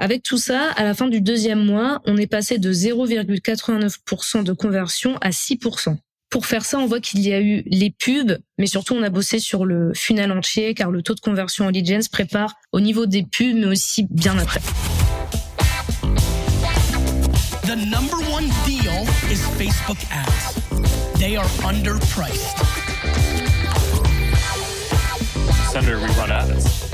Avec 0.00 0.22
tout 0.22 0.38
ça, 0.38 0.70
à 0.76 0.84
la 0.84 0.94
fin 0.94 1.08
du 1.08 1.20
deuxième 1.20 1.64
mois, 1.64 2.00
on 2.06 2.16
est 2.16 2.28
passé 2.28 2.58
de 2.58 2.72
0,89% 2.72 4.44
de 4.44 4.52
conversion 4.52 5.18
à 5.20 5.30
6%. 5.30 5.96
Pour 6.30 6.46
faire 6.46 6.64
ça, 6.64 6.78
on 6.78 6.86
voit 6.86 7.00
qu'il 7.00 7.20
y 7.20 7.32
a 7.32 7.40
eu 7.40 7.64
les 7.66 7.90
pubs, 7.90 8.38
mais 8.58 8.68
surtout 8.68 8.94
on 8.94 9.02
a 9.02 9.10
bossé 9.10 9.40
sur 9.40 9.64
le 9.64 9.92
funnel 9.94 10.30
entier, 10.30 10.74
car 10.74 10.92
le 10.92 11.02
taux 11.02 11.14
de 11.14 11.20
conversion 11.20 11.66
en 11.66 11.70
lead 11.70 11.86
gen 11.86 12.00
se 12.00 12.10
prépare 12.10 12.54
au 12.70 12.78
niveau 12.78 13.06
des 13.06 13.24
pubs, 13.24 13.56
mais 13.56 13.66
aussi 13.66 14.06
bien 14.10 14.38
après. 14.38 14.60
The 17.62 17.74
number 17.74 18.18
one 18.32 18.48
deal 18.64 19.04
is 19.32 19.40
Facebook 19.58 19.98
ads. 20.12 20.54
They 21.18 21.36
are 21.36 21.48
underpriced. 21.66 22.56
Senator, 25.72 25.98
we 25.98 26.08
run 26.16 26.30
ads. 26.30 26.88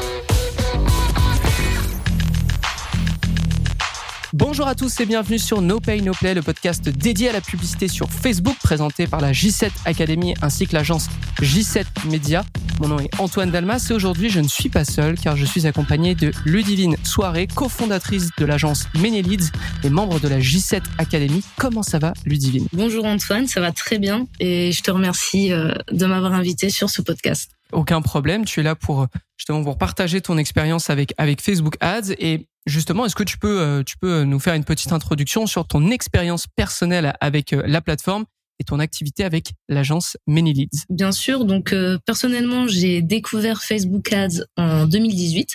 Bonjour 4.36 4.66
à 4.66 4.74
tous 4.74 4.98
et 4.98 5.06
bienvenue 5.06 5.38
sur 5.38 5.62
No 5.62 5.78
Pay 5.78 6.02
No 6.02 6.10
Play, 6.10 6.34
le 6.34 6.42
podcast 6.42 6.88
dédié 6.88 7.28
à 7.28 7.32
la 7.32 7.40
publicité 7.40 7.86
sur 7.86 8.10
Facebook 8.10 8.56
présenté 8.60 9.06
par 9.06 9.20
la 9.20 9.30
J7 9.30 9.70
Academy 9.84 10.34
ainsi 10.42 10.66
que 10.66 10.72
l'agence 10.72 11.06
J7 11.40 11.84
Media. 12.10 12.44
Mon 12.80 12.88
nom 12.88 12.98
est 12.98 13.20
Antoine 13.20 13.52
Dalmas 13.52 13.86
et 13.88 13.92
aujourd'hui 13.92 14.30
je 14.30 14.40
ne 14.40 14.48
suis 14.48 14.70
pas 14.70 14.84
seul 14.84 15.16
car 15.20 15.36
je 15.36 15.44
suis 15.44 15.68
accompagné 15.68 16.16
de 16.16 16.32
Ludivine 16.44 16.96
Soirée, 17.04 17.46
cofondatrice 17.46 18.30
de 18.36 18.44
l'agence 18.44 18.88
Menelids 18.96 19.52
et 19.84 19.88
membre 19.88 20.18
de 20.18 20.26
la 20.26 20.40
J7 20.40 20.82
Academy. 20.98 21.44
Comment 21.56 21.84
ça 21.84 22.00
va 22.00 22.12
Ludivine? 22.26 22.66
Bonjour 22.72 23.04
Antoine, 23.04 23.46
ça 23.46 23.60
va 23.60 23.70
très 23.70 24.00
bien 24.00 24.26
et 24.40 24.72
je 24.72 24.82
te 24.82 24.90
remercie 24.90 25.52
euh, 25.52 25.72
de 25.92 26.06
m'avoir 26.06 26.32
invité 26.32 26.70
sur 26.70 26.90
ce 26.90 27.02
podcast 27.02 27.52
aucun 27.74 28.00
problème. 28.00 28.44
Tu 28.44 28.60
es 28.60 28.62
là 28.62 28.74
pour 28.74 29.06
justement 29.36 29.62
pour 29.62 29.78
partager 29.78 30.20
ton 30.20 30.38
expérience 30.38 30.90
avec 30.90 31.14
avec 31.18 31.42
Facebook 31.42 31.76
Ads 31.80 32.12
et 32.18 32.46
justement, 32.66 33.06
est-ce 33.06 33.14
que 33.14 33.22
tu 33.22 33.38
peux 33.38 33.60
euh, 33.60 33.82
tu 33.82 33.96
peux 33.98 34.24
nous 34.24 34.38
faire 34.38 34.54
une 34.54 34.64
petite 34.64 34.92
introduction 34.92 35.46
sur 35.46 35.66
ton 35.66 35.90
expérience 35.90 36.46
personnelle 36.46 37.14
avec 37.20 37.52
euh, 37.52 37.62
la 37.66 37.80
plateforme 37.80 38.24
et 38.60 38.64
ton 38.64 38.78
activité 38.78 39.24
avec 39.24 39.52
l'agence 39.68 40.16
Many 40.26 40.52
Leads 40.52 40.84
Bien 40.88 41.12
sûr. 41.12 41.44
Donc 41.44 41.72
euh, 41.72 41.98
personnellement, 42.06 42.68
j'ai 42.68 43.02
découvert 43.02 43.62
Facebook 43.62 44.12
Ads 44.12 44.44
en 44.56 44.86
2018. 44.86 45.50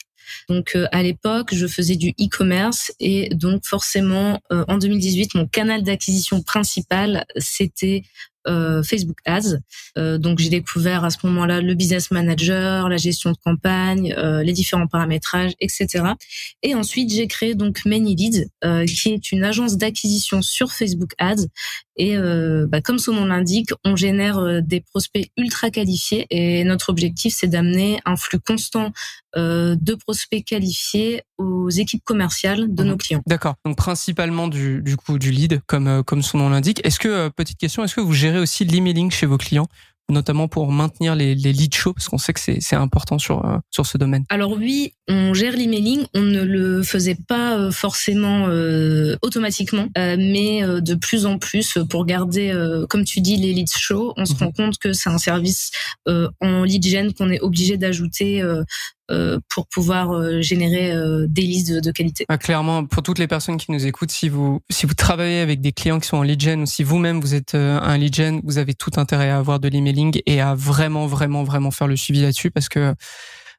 Donc 0.47 0.77
à 0.91 1.01
l'époque, 1.01 1.55
je 1.55 1.65
faisais 1.65 1.95
du 1.95 2.09
e-commerce 2.09 2.91
et 2.99 3.29
donc 3.29 3.65
forcément 3.65 4.39
en 4.51 4.77
2018, 4.77 5.33
mon 5.33 5.47
canal 5.47 5.81
d'acquisition 5.81 6.43
principal 6.43 7.25
c'était 7.37 8.03
euh, 8.49 8.83
Facebook 8.83 9.17
Ads. 9.25 9.59
Euh, 9.97 10.17
donc 10.17 10.39
j'ai 10.39 10.49
découvert 10.49 11.03
à 11.03 11.09
ce 11.09 11.17
moment-là 11.23 11.61
le 11.61 11.73
business 11.75 12.11
manager, 12.11 12.89
la 12.89 12.97
gestion 12.97 13.31
de 13.31 13.37
campagne, 13.43 14.13
euh, 14.17 14.43
les 14.43 14.53
différents 14.53 14.87
paramétrages, 14.87 15.53
etc. 15.59 16.03
Et 16.63 16.75
ensuite 16.75 17.13
j'ai 17.13 17.27
créé 17.27 17.55
donc 17.55 17.85
Many 17.85 18.15
Leads, 18.15 18.47
qui 18.87 19.09
est 19.09 19.31
une 19.31 19.43
agence 19.43 19.77
d'acquisition 19.77 20.41
sur 20.41 20.71
Facebook 20.71 21.11
Ads. 21.19 21.45
Et 21.97 22.15
bah, 22.67 22.79
comme 22.81 22.97
son 22.97 23.13
nom 23.13 23.25
l'indique, 23.25 23.71
on 23.83 23.97
génère 23.97 24.61
des 24.63 24.79
prospects 24.79 25.29
ultra 25.37 25.69
qualifiés. 25.69 26.27
Et 26.29 26.63
notre 26.63 26.89
objectif 26.89 27.35
c'est 27.37 27.47
d'amener 27.47 27.99
un 28.05 28.15
flux 28.15 28.39
constant 28.39 28.91
de 29.35 29.95
prospects 29.95 30.43
qualifiés 30.43 31.21
aux 31.37 31.69
équipes 31.69 32.03
commerciales 32.03 32.73
de 32.73 32.83
nos 32.83 32.93
mhm. 32.93 32.97
clients. 32.97 33.21
D'accord. 33.27 33.55
Donc 33.65 33.77
principalement 33.77 34.47
du, 34.47 34.81
du 34.81 34.97
coup 34.97 35.19
du 35.19 35.31
lead, 35.31 35.61
comme 35.67 36.03
comme 36.03 36.21
son 36.21 36.39
nom 36.39 36.49
l'indique. 36.49 36.81
Est-ce 36.83 36.99
que 36.99 37.29
petite 37.29 37.57
question, 37.57 37.83
est-ce 37.83 37.95
que 37.95 38.01
vous 38.01 38.13
gérez 38.13 38.39
aussi 38.39 38.65
l'emailing 38.65 39.11
chez 39.11 39.25
vos 39.25 39.37
clients 39.37 39.67
notamment 40.09 40.47
pour 40.47 40.71
maintenir 40.71 41.15
les, 41.15 41.35
les 41.35 41.53
leads 41.53 41.75
chauds 41.75 41.93
parce 41.93 42.09
qu'on 42.09 42.17
sait 42.17 42.33
que 42.33 42.39
c'est 42.39 42.75
important 42.75 43.19
sur 43.19 43.45
euh, 43.45 43.57
sur 43.71 43.85
ce 43.85 43.97
domaine? 43.97 44.25
Alors 44.29 44.51
oui, 44.51 44.93
on 45.07 45.33
gère 45.33 45.55
l'emailing, 45.55 46.05
on 46.13 46.21
ne 46.21 46.41
le 46.41 46.83
faisait 46.83 47.17
pas 47.27 47.57
euh, 47.57 47.71
forcément 47.71 48.47
euh, 48.47 49.15
automatiquement, 49.21 49.87
mais 49.95 50.61
de 50.63 50.95
plus 50.95 51.25
en 51.25 51.37
plus 51.37 51.77
pour 51.89 52.05
garder, 52.05 52.53
comme 52.89 53.03
tu 53.03 53.21
dis, 53.21 53.37
les 53.37 53.53
leads 53.53 53.77
chauds, 53.77 54.13
on 54.17 54.25
se 54.25 54.33
mhm. 54.33 54.39
rend 54.39 54.51
compte 54.51 54.77
que 54.77 54.93
c'est 54.93 55.09
un 55.09 55.17
service 55.17 55.71
en 56.05 56.63
lead 56.63 56.85
gen 56.85 57.13
qu'on 57.13 57.29
est 57.29 57.41
obligé 57.41 57.77
d'ajouter 57.77 58.41
euh, 58.41 58.63
pour 59.49 59.67
pouvoir 59.67 60.11
euh, 60.11 60.41
générer 60.41 60.91
euh, 60.91 61.25
des 61.27 61.41
listes 61.41 61.71
de, 61.71 61.91
qualité. 61.91 62.25
Ah, 62.29 62.37
clairement, 62.37 62.85
pour 62.85 63.03
toutes 63.03 63.19
les 63.19 63.27
personnes 63.27 63.57
qui 63.57 63.71
nous 63.71 63.85
écoutent, 63.85 64.11
si 64.11 64.29
vous 64.29 64.61
si 64.69 64.85
vous 64.85 64.93
travaillez 64.93 65.39
avec 65.39 65.61
des 65.61 65.71
clients 65.71 65.99
qui 65.99 66.07
sont 66.07 66.17
en 66.17 66.23
lead 66.23 66.41
gen 66.41 66.61
ou 66.61 66.65
si 66.65 66.83
vous-même 66.83 67.19
vous 67.19 67.33
êtes 67.33 67.55
un 67.55 67.97
lead 67.97 68.13
gen, 68.13 68.41
vous 68.43 68.57
avez 68.57 68.73
tout 68.73 68.91
intérêt 68.97 69.29
à 69.29 69.37
avoir 69.37 69.59
de 69.59 69.67
l'emailing 69.67 70.21
et 70.25 70.41
à 70.41 70.53
vraiment 70.53 71.07
vraiment 71.07 71.43
vraiment 71.43 71.71
faire 71.71 71.87
le 71.87 71.95
suivi 71.95 72.21
là-dessus 72.21 72.51
parce 72.51 72.69
que 72.69 72.93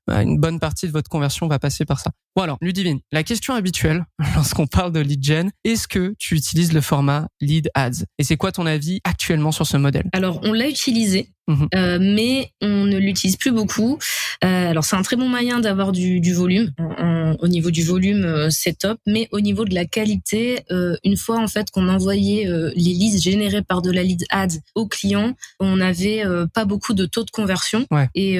bah, 0.06 0.22
une 0.22 0.38
bonne 0.38 0.58
partie 0.58 0.86
de 0.86 0.92
votre 0.92 1.08
conversion 1.08 1.46
va 1.46 1.58
passer 1.58 1.84
par 1.84 2.00
ça. 2.00 2.10
Bon 2.36 2.42
alors, 2.42 2.58
Ludivine, 2.60 3.00
la 3.10 3.24
question 3.24 3.54
habituelle 3.54 4.04
lorsqu'on 4.36 4.68
parle 4.68 4.92
de 4.92 5.00
lead 5.00 5.22
gen, 5.22 5.50
est-ce 5.64 5.88
que 5.88 6.14
tu 6.18 6.36
utilises 6.36 6.72
le 6.72 6.80
format 6.80 7.26
lead 7.40 7.70
ads? 7.74 8.04
Et 8.18 8.24
c'est 8.24 8.36
quoi 8.36 8.52
ton 8.52 8.66
avis 8.66 9.00
actuellement 9.02 9.50
sur 9.50 9.66
ce 9.66 9.76
modèle? 9.76 10.08
Alors, 10.12 10.40
on 10.44 10.52
l'a 10.52 10.68
utilisé 10.68 11.32
Mhm. 11.50 11.68
Euh, 11.74 11.98
mais 12.00 12.52
on 12.60 12.84
ne 12.86 12.96
l'utilise 12.98 13.36
plus 13.36 13.50
beaucoup. 13.50 13.98
Euh, 14.44 14.70
alors 14.70 14.84
c'est 14.84 14.96
un 14.96 15.02
très 15.02 15.16
bon 15.16 15.28
moyen 15.28 15.60
d'avoir 15.60 15.92
du, 15.92 16.20
du, 16.20 16.32
volume. 16.32 16.70
au 17.40 17.48
niveau 17.48 17.70
du 17.70 17.82
volume, 17.82 18.24
euh, 18.24 18.50
c'est 18.50 18.78
top, 18.78 18.98
mais 19.06 19.28
au 19.32 19.40
niveau 19.40 19.64
de 19.64 19.74
la 19.74 19.84
qualité, 19.84 20.60
euh, 20.70 20.96
une 21.04 21.16
fois 21.16 21.38
en 21.38 21.48
fait 21.48 21.70
qu'on 21.70 21.88
envoyait 21.88 22.46
les 22.74 22.94
leads 22.94 23.20
générés 23.20 23.62
par 23.62 23.82
de 23.82 23.90
la 23.90 24.02
lead 24.02 24.24
ads 24.30 24.58
aux 24.74 24.86
clients, 24.86 25.34
on 25.58 25.76
n'avait 25.76 26.22
pas 26.54 26.64
beaucoup 26.64 26.94
de 26.94 27.06
taux 27.06 27.24
de 27.24 27.30
conversion. 27.30 27.86
Et 28.14 28.38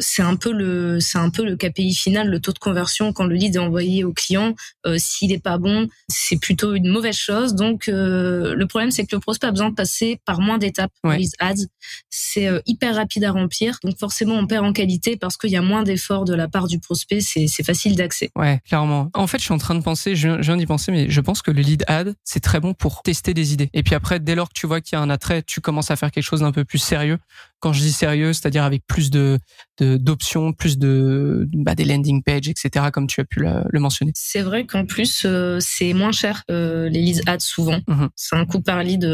c'est 0.00 0.22
un 0.22 0.36
peu 0.36 0.52
le 0.52 1.00
c'est 1.00 1.18
un 1.18 1.30
peu 1.30 1.44
le 1.44 1.56
KPI 1.56 1.94
final, 1.94 2.28
le 2.28 2.40
taux 2.40 2.52
de 2.52 2.58
conversion 2.58 3.01
quand 3.10 3.24
le 3.24 3.34
lead 3.34 3.56
est 3.56 3.58
envoyé 3.58 4.04
au 4.04 4.12
client. 4.12 4.54
S'il 4.98 5.32
est 5.32 5.42
pas 5.42 5.58
bon, 5.58 5.88
c'est 6.08 6.38
plutôt 6.38 6.74
une 6.74 6.88
mauvaise 6.88 7.16
chose. 7.16 7.54
Donc 7.54 7.86
le 7.88 8.64
problème 8.66 8.90
c'est 8.90 9.04
que 9.04 9.16
le 9.16 9.20
prospect 9.20 9.48
a 9.48 9.50
besoin 9.50 9.70
de 9.70 9.74
passer 9.74 10.20
par 10.24 10.40
moins 10.40 10.58
d'étapes 10.58 10.92
ouais. 11.04 11.18
lead 11.18 11.32
ads 11.40 11.66
c'est 12.10 12.46
euh, 12.46 12.60
hyper 12.66 12.94
rapide 12.94 13.24
à 13.24 13.32
remplir. 13.32 13.78
Donc 13.82 13.98
forcément, 13.98 14.34
on 14.34 14.46
perd 14.46 14.64
en 14.64 14.72
qualité 14.72 15.16
parce 15.16 15.36
qu'il 15.36 15.50
y 15.50 15.56
a 15.56 15.62
moins 15.62 15.82
d'efforts 15.82 16.24
de 16.24 16.34
la 16.34 16.48
part 16.48 16.66
du 16.66 16.78
prospect. 16.78 17.20
C'est, 17.20 17.48
facile 17.62 17.94
d'accès. 17.94 18.30
Ouais, 18.36 18.60
clairement. 18.66 19.10
En 19.14 19.26
fait, 19.26 19.38
je 19.38 19.44
suis 19.44 19.54
en 19.54 19.58
train 19.58 19.74
de 19.74 19.82
penser, 19.82 20.16
je, 20.16 20.40
viens 20.40 20.56
d'y 20.56 20.66
penser, 20.66 20.90
mais 20.90 21.08
je 21.08 21.20
pense 21.20 21.42
que 21.42 21.50
le 21.50 21.62
lead 21.62 21.84
ad, 21.86 22.14
c'est 22.24 22.40
très 22.40 22.58
bon 22.58 22.74
pour 22.74 23.02
tester 23.02 23.34
des 23.34 23.52
idées. 23.52 23.70
Et 23.72 23.82
puis 23.82 23.94
après, 23.94 24.18
dès 24.18 24.34
lors 24.34 24.48
que 24.48 24.54
tu 24.54 24.66
vois 24.66 24.80
qu'il 24.80 24.96
y 24.96 24.98
a 24.98 25.02
un 25.02 25.10
attrait, 25.10 25.42
tu 25.42 25.60
commences 25.60 25.90
à 25.90 25.96
faire 25.96 26.10
quelque 26.10 26.24
chose 26.24 26.40
d'un 26.40 26.50
peu 26.50 26.64
plus 26.64 26.78
sérieux. 26.78 27.18
Quand 27.62 27.72
je 27.72 27.80
dis 27.80 27.92
sérieux, 27.92 28.32
c'est-à-dire 28.32 28.64
avec 28.64 28.86
plus 28.86 29.10
de, 29.10 29.38
d'options, 29.80 30.52
plus 30.52 30.78
de 30.78 31.48
bah, 31.54 31.74
des 31.74 31.84
landing 31.84 32.22
pages, 32.22 32.48
etc. 32.48 32.86
Comme 32.92 33.06
tu 33.06 33.20
as 33.20 33.24
pu 33.24 33.40
le, 33.40 33.80
mentionner. 33.80 34.12
C'est 34.14 34.42
vrai 34.42 34.66
qu'en 34.66 34.84
plus, 34.84 35.24
euh, 35.24 35.58
c'est 35.60 35.92
moins 35.92 36.12
cher 36.12 36.42
euh, 36.50 36.88
les 36.88 37.00
lead 37.00 37.22
ads 37.26 37.40
souvent. 37.40 37.80
Mhm. 37.88 38.10
C'est 38.14 38.36
un 38.36 38.44
coût 38.44 38.60
par 38.60 38.82
lead 38.82 39.08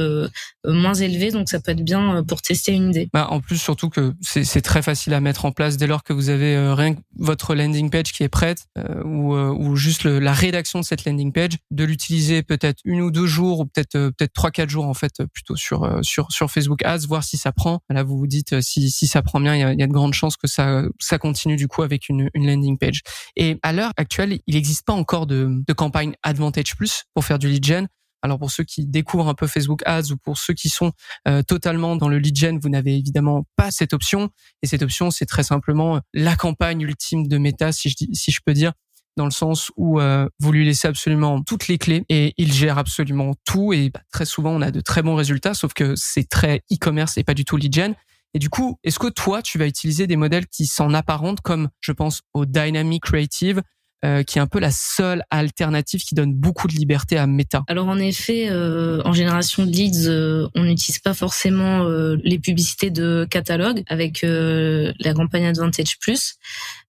moins 0.66 0.94
élevé, 0.94 1.31
donc 1.31 1.48
ça 1.48 1.60
peut 1.60 1.72
être 1.72 1.84
bien 1.84 2.25
pour 2.25 2.42
tester 2.42 2.72
une 2.72 2.91
idée. 2.91 3.09
Bah, 3.12 3.28
en 3.31 3.41
plus, 3.41 3.59
surtout 3.59 3.88
que 3.88 4.14
c'est 4.22 4.62
très 4.62 4.82
facile 4.82 5.15
à 5.15 5.20
mettre 5.20 5.44
en 5.44 5.53
place 5.53 5.76
dès 5.76 5.86
lors 5.86 6.03
que 6.03 6.12
vous 6.12 6.28
avez 6.30 6.56
euh, 6.56 6.75
rien 6.75 6.94
que 6.94 7.00
votre 7.16 7.54
landing 7.54 7.91
page 7.91 8.12
qui 8.12 8.22
est 8.22 8.28
prête 8.28 8.66
euh, 8.78 9.03
ou, 9.04 9.34
euh, 9.34 9.53
ou 9.53 9.76
juste 9.76 10.04
le, 10.04 10.19
la 10.19 10.32
rédaction 10.32 10.80
de 10.80 10.84
cette 10.84 11.04
landing 11.04 11.32
page, 11.32 11.59
de 11.70 11.84
l'utiliser 11.84 12.42
peut-être 12.42 12.80
une 12.84 13.00
ou 13.00 13.10
deux 13.10 13.26
jours 13.26 13.60
ou 13.60 13.66
peut-être 13.66 14.10
peut-être 14.16 14.32
trois 14.32 14.50
quatre 14.50 14.70
jours 14.70 14.86
en 14.86 14.94
fait 14.94 15.22
plutôt 15.32 15.56
sur 15.56 15.98
sur 16.03 16.30
sur 16.30 16.50
Facebook 16.50 16.84
Ads, 16.84 17.06
voir 17.06 17.25
si 17.25 17.36
ça 17.36 17.53
prend. 17.53 17.80
Là, 17.91 18.03
vous 18.03 18.19
vous 18.19 18.26
dites 18.26 18.38
si 18.60 18.91
si 18.91 19.06
ça 19.06 19.22
prend 19.22 19.41
bien, 19.41 19.54
il 19.54 19.60
y 19.60 19.62
a, 19.62 19.72
il 19.72 19.81
y 19.81 19.82
a 19.82 19.87
de 19.87 19.93
grandes 19.93 20.15
chances 20.15 20.37
que 20.37 20.47
ça 20.47 20.82
ça 20.99 21.19
continue 21.19 21.56
du 21.56 21.69
coup 21.69 21.82
avec 21.82 22.09
une, 22.09 22.31
une 22.34 22.47
landing 22.47 22.78
page. 22.78 23.03
Et 23.37 23.59
à 23.62 23.72
l'heure 23.72 23.93
actuelle, 23.97 24.41
il 24.47 24.54
n'existe 24.54 24.84
pas 24.87 24.93
encore 24.93 25.26
de, 25.26 25.49
de 25.66 25.72
campagne 25.72 26.15
Advantage 26.22 26.77
Plus 26.77 27.04
pour 27.15 27.25
faire 27.25 27.38
du 27.38 27.48
lead 27.48 27.65
gen. 27.65 27.88
Alors 28.22 28.38
pour 28.38 28.50
ceux 28.50 28.65
qui 28.65 28.87
découvrent 28.87 29.28
un 29.28 29.34
peu 29.34 29.47
Facebook 29.47 29.82
Ads 29.87 30.10
ou 30.12 30.16
pour 30.16 30.38
ceux 30.38 30.54
qui 30.54 30.69
sont 30.69 30.93
euh, 31.28 31.43
totalement 31.43 31.97
dans 31.97 32.09
le 32.09 32.19
lead 32.19 32.37
gen, 32.37 32.59
vous 32.59 32.69
n'avez 32.69 32.97
évidemment 32.97 33.44
pas 33.56 33.71
cette 33.71 33.93
option. 33.93 34.31
Et 34.62 34.66
cette 34.66 34.82
option, 34.82 35.10
c'est 35.10 35.27
très 35.27 35.44
simplement 35.44 35.97
euh, 35.97 36.00
la 36.15 36.34
campagne 36.37 36.81
ultime 36.81 37.28
de 37.28 37.38
Meta, 37.38 37.72
si 37.72 37.91
je, 37.91 37.94
si 38.12 38.31
je 38.32 38.41
peux 38.44 38.54
dire, 38.54 38.72
dans 39.16 39.25
le 39.25 39.31
sens 39.31 39.71
où 39.77 40.00
euh, 40.00 40.28
vous 40.41 40.53
lui 40.53 40.65
laissez 40.65 40.88
absolument 40.88 41.43
toutes 41.43 41.68
les 41.68 41.78
clés 41.78 42.04
et 42.09 42.34
il 42.39 42.53
gère 42.53 42.78
absolument 42.78 43.34
tout. 43.45 43.72
Et 43.72 43.91
bah, 43.91 44.01
très 44.10 44.24
souvent, 44.24 44.51
on 44.51 44.62
a 44.62 44.71
de 44.71 44.80
très 44.80 45.03
bons 45.03 45.15
résultats, 45.15 45.54
sauf 45.54 45.72
que 45.72 45.95
c'est 45.97 46.28
très 46.28 46.62
e-commerce 46.72 47.18
et 47.18 47.24
pas 47.24 47.34
du 47.34 47.45
tout 47.45 47.57
lead 47.57 47.74
gen. 47.74 47.95
Et 48.38 48.40
du 48.40 48.50
coup, 48.50 48.78
est-ce 48.84 49.00
que 49.00 49.08
toi, 49.08 49.42
tu 49.42 49.58
vas 49.58 49.66
utiliser 49.66 50.06
des 50.06 50.14
modèles 50.14 50.46
qui 50.46 50.66
s'en 50.66 50.94
apparentent 50.94 51.40
comme, 51.40 51.70
je 51.80 51.90
pense, 51.90 52.20
au 52.34 52.46
Dynamic 52.46 53.02
Creative, 53.02 53.62
euh, 54.04 54.22
qui 54.22 54.38
est 54.38 54.40
un 54.40 54.46
peu 54.46 54.60
la 54.60 54.70
seule 54.70 55.24
alternative 55.30 56.02
qui 56.04 56.14
donne 56.14 56.34
beaucoup 56.34 56.68
de 56.68 56.72
liberté 56.74 57.18
à 57.18 57.26
Meta? 57.26 57.64
Alors 57.66 57.88
en 57.88 57.98
effet, 57.98 58.48
euh, 58.48 59.02
en 59.04 59.12
génération 59.12 59.66
de 59.66 59.72
leads, 59.72 60.08
euh, 60.08 60.46
on 60.54 60.62
n'utilise 60.62 61.00
pas 61.00 61.14
forcément 61.14 61.82
les 61.82 62.38
publicités 62.38 62.90
de 62.90 63.26
catalogue 63.28 63.82
avec 63.88 64.20
la 64.22 65.14
campagne 65.14 65.46
Advantage 65.46 65.98
Plus. 65.98 66.36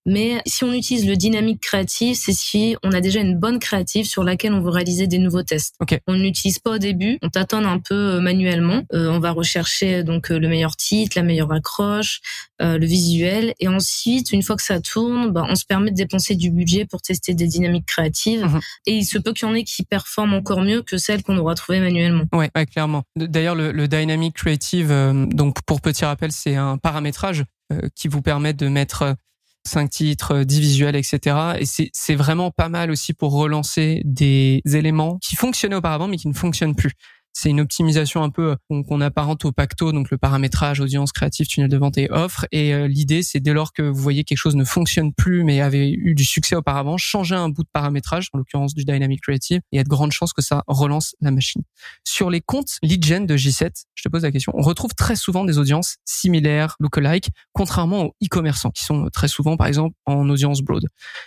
Mais 0.05 0.41
si 0.45 0.63
on 0.63 0.73
utilise 0.73 1.07
le 1.07 1.15
dynamique 1.15 1.61
créatif, 1.61 2.17
c'est 2.17 2.33
si 2.33 2.75
on 2.83 2.91
a 2.91 3.01
déjà 3.01 3.19
une 3.19 3.37
bonne 3.37 3.59
créative 3.59 4.05
sur 4.05 4.23
laquelle 4.23 4.53
on 4.53 4.61
veut 4.61 4.69
réaliser 4.69 5.07
des 5.07 5.19
nouveaux 5.19 5.43
tests. 5.43 5.75
On 6.07 6.15
n'utilise 6.15 6.59
pas 6.59 6.71
au 6.71 6.77
début, 6.77 7.19
on 7.21 7.29
tâtonne 7.29 7.65
un 7.65 7.79
peu 7.79 7.95
euh, 7.95 8.21
manuellement. 8.21 8.83
Euh, 8.93 9.09
on 9.09 9.19
va 9.19 9.31
rechercher 9.31 10.03
donc 10.03 10.29
le 10.29 10.47
meilleur 10.47 10.75
titre, 10.75 11.17
la 11.17 11.23
meilleure 11.23 11.51
accroche, 11.51 12.21
le 12.59 12.85
visuel, 12.85 13.53
et 13.59 13.69
ensuite, 13.69 14.31
une 14.31 14.43
fois 14.43 14.57
que 14.57 14.63
ça 14.63 14.81
tourne, 14.81 15.31
bah, 15.31 15.45
on 15.47 15.55
se 15.55 15.65
permet 15.65 15.91
de 15.91 15.95
dépenser 15.95 16.35
du 16.35 16.51
budget 16.51 16.85
pour 16.85 17.01
tester 17.01 17.33
des 17.33 17.47
dynamiques 17.47 17.85
créatives. 17.85 18.43
Mhm. 18.43 18.59
Et 18.85 18.93
il 18.95 19.05
se 19.05 19.17
peut 19.17 19.31
qu'il 19.31 19.47
y 19.47 19.51
en 19.51 19.55
ait 19.55 19.63
qui 19.63 19.83
performent 19.83 20.33
encore 20.33 20.61
mieux 20.61 20.81
que 20.81 20.97
celles 20.97 21.23
qu'on 21.23 21.37
aura 21.37 21.55
trouvées 21.55 21.79
manuellement. 21.79 22.25
Ouais, 22.33 22.49
clairement. 22.65 23.03
D'ailleurs, 23.15 23.55
le, 23.55 23.71
le 23.71 23.87
dynamic 23.87 24.35
creative, 24.35 24.93
donc 25.31 25.61
pour 25.65 25.79
petit 25.81 26.03
rappel, 26.03 26.31
c'est 26.31 26.55
un 26.55 26.77
paramétrage 26.77 27.45
euh, 27.71 27.87
qui 27.93 28.07
vous 28.07 28.23
permet 28.23 28.53
de 28.53 28.67
mettre 28.67 29.03
euh, 29.03 29.13
cinq 29.65 29.89
titres, 29.89 30.43
10 30.43 30.59
visuels, 30.59 30.95
etc. 30.95 31.57
Et 31.59 31.65
c'est 31.65 32.15
vraiment 32.15 32.51
pas 32.51 32.69
mal 32.69 32.91
aussi 32.91 33.13
pour 33.13 33.33
relancer 33.33 34.01
des 34.05 34.61
éléments 34.65 35.17
qui 35.21 35.35
fonctionnaient 35.35 35.75
auparavant 35.75 36.07
mais 36.07 36.17
qui 36.17 36.27
ne 36.27 36.33
fonctionnent 36.33 36.75
plus 36.75 36.93
c'est 37.39 37.49
une 37.49 37.61
optimisation 37.61 38.21
un 38.21 38.29
peu 38.29 38.55
euh, 38.71 38.83
qu'on 38.83 38.99
apparente 39.01 39.45
au 39.45 39.51
pacto, 39.53 39.93
donc 39.93 40.11
le 40.11 40.17
paramétrage, 40.17 40.81
audience, 40.81 41.13
créatif, 41.13 41.47
tunnel 41.47 41.69
de 41.69 41.77
vente 41.77 41.97
et 41.97 42.11
offre. 42.11 42.45
Et 42.51 42.73
euh, 42.73 42.87
l'idée, 42.87 43.23
c'est 43.23 43.39
dès 43.39 43.53
lors 43.53 43.71
que 43.71 43.81
vous 43.81 44.01
voyez 44.01 44.25
quelque 44.25 44.37
chose 44.37 44.55
ne 44.55 44.65
fonctionne 44.65 45.13
plus, 45.13 45.43
mais 45.43 45.61
avait 45.61 45.89
eu 45.89 46.15
du 46.15 46.25
succès 46.25 46.55
auparavant, 46.55 46.97
changer 46.97 47.35
un 47.35 47.47
bout 47.47 47.63
de 47.63 47.69
paramétrage, 47.71 48.27
en 48.33 48.39
l'occurrence 48.39 48.73
du 48.73 48.83
Dynamic 48.83 49.21
Creative, 49.21 49.57
et 49.57 49.75
il 49.75 49.77
y 49.77 49.79
a 49.79 49.83
de 49.83 49.89
grandes 49.89 50.11
chances 50.11 50.33
que 50.33 50.41
ça 50.41 50.63
relance 50.67 51.15
la 51.21 51.31
machine. 51.31 51.61
Sur 52.03 52.29
les 52.29 52.41
comptes 52.41 52.77
lead 52.83 53.05
gen 53.05 53.25
de 53.25 53.37
J7, 53.37 53.85
je 53.95 54.03
te 54.03 54.09
pose 54.09 54.23
la 54.23 54.31
question, 54.31 54.51
on 54.55 54.61
retrouve 54.61 54.93
très 54.93 55.15
souvent 55.15 55.45
des 55.45 55.57
audiences 55.57 55.97
similaires, 56.03 56.75
lookalike, 56.79 57.29
contrairement 57.53 58.05
aux 58.05 58.15
e-commerçants, 58.23 58.71
qui 58.71 58.83
sont 58.83 59.07
très 59.13 59.29
souvent, 59.29 59.55
par 59.55 59.67
exemple, 59.67 59.95
en 60.05 60.27
audience 60.29 60.61
broad. 60.61 60.83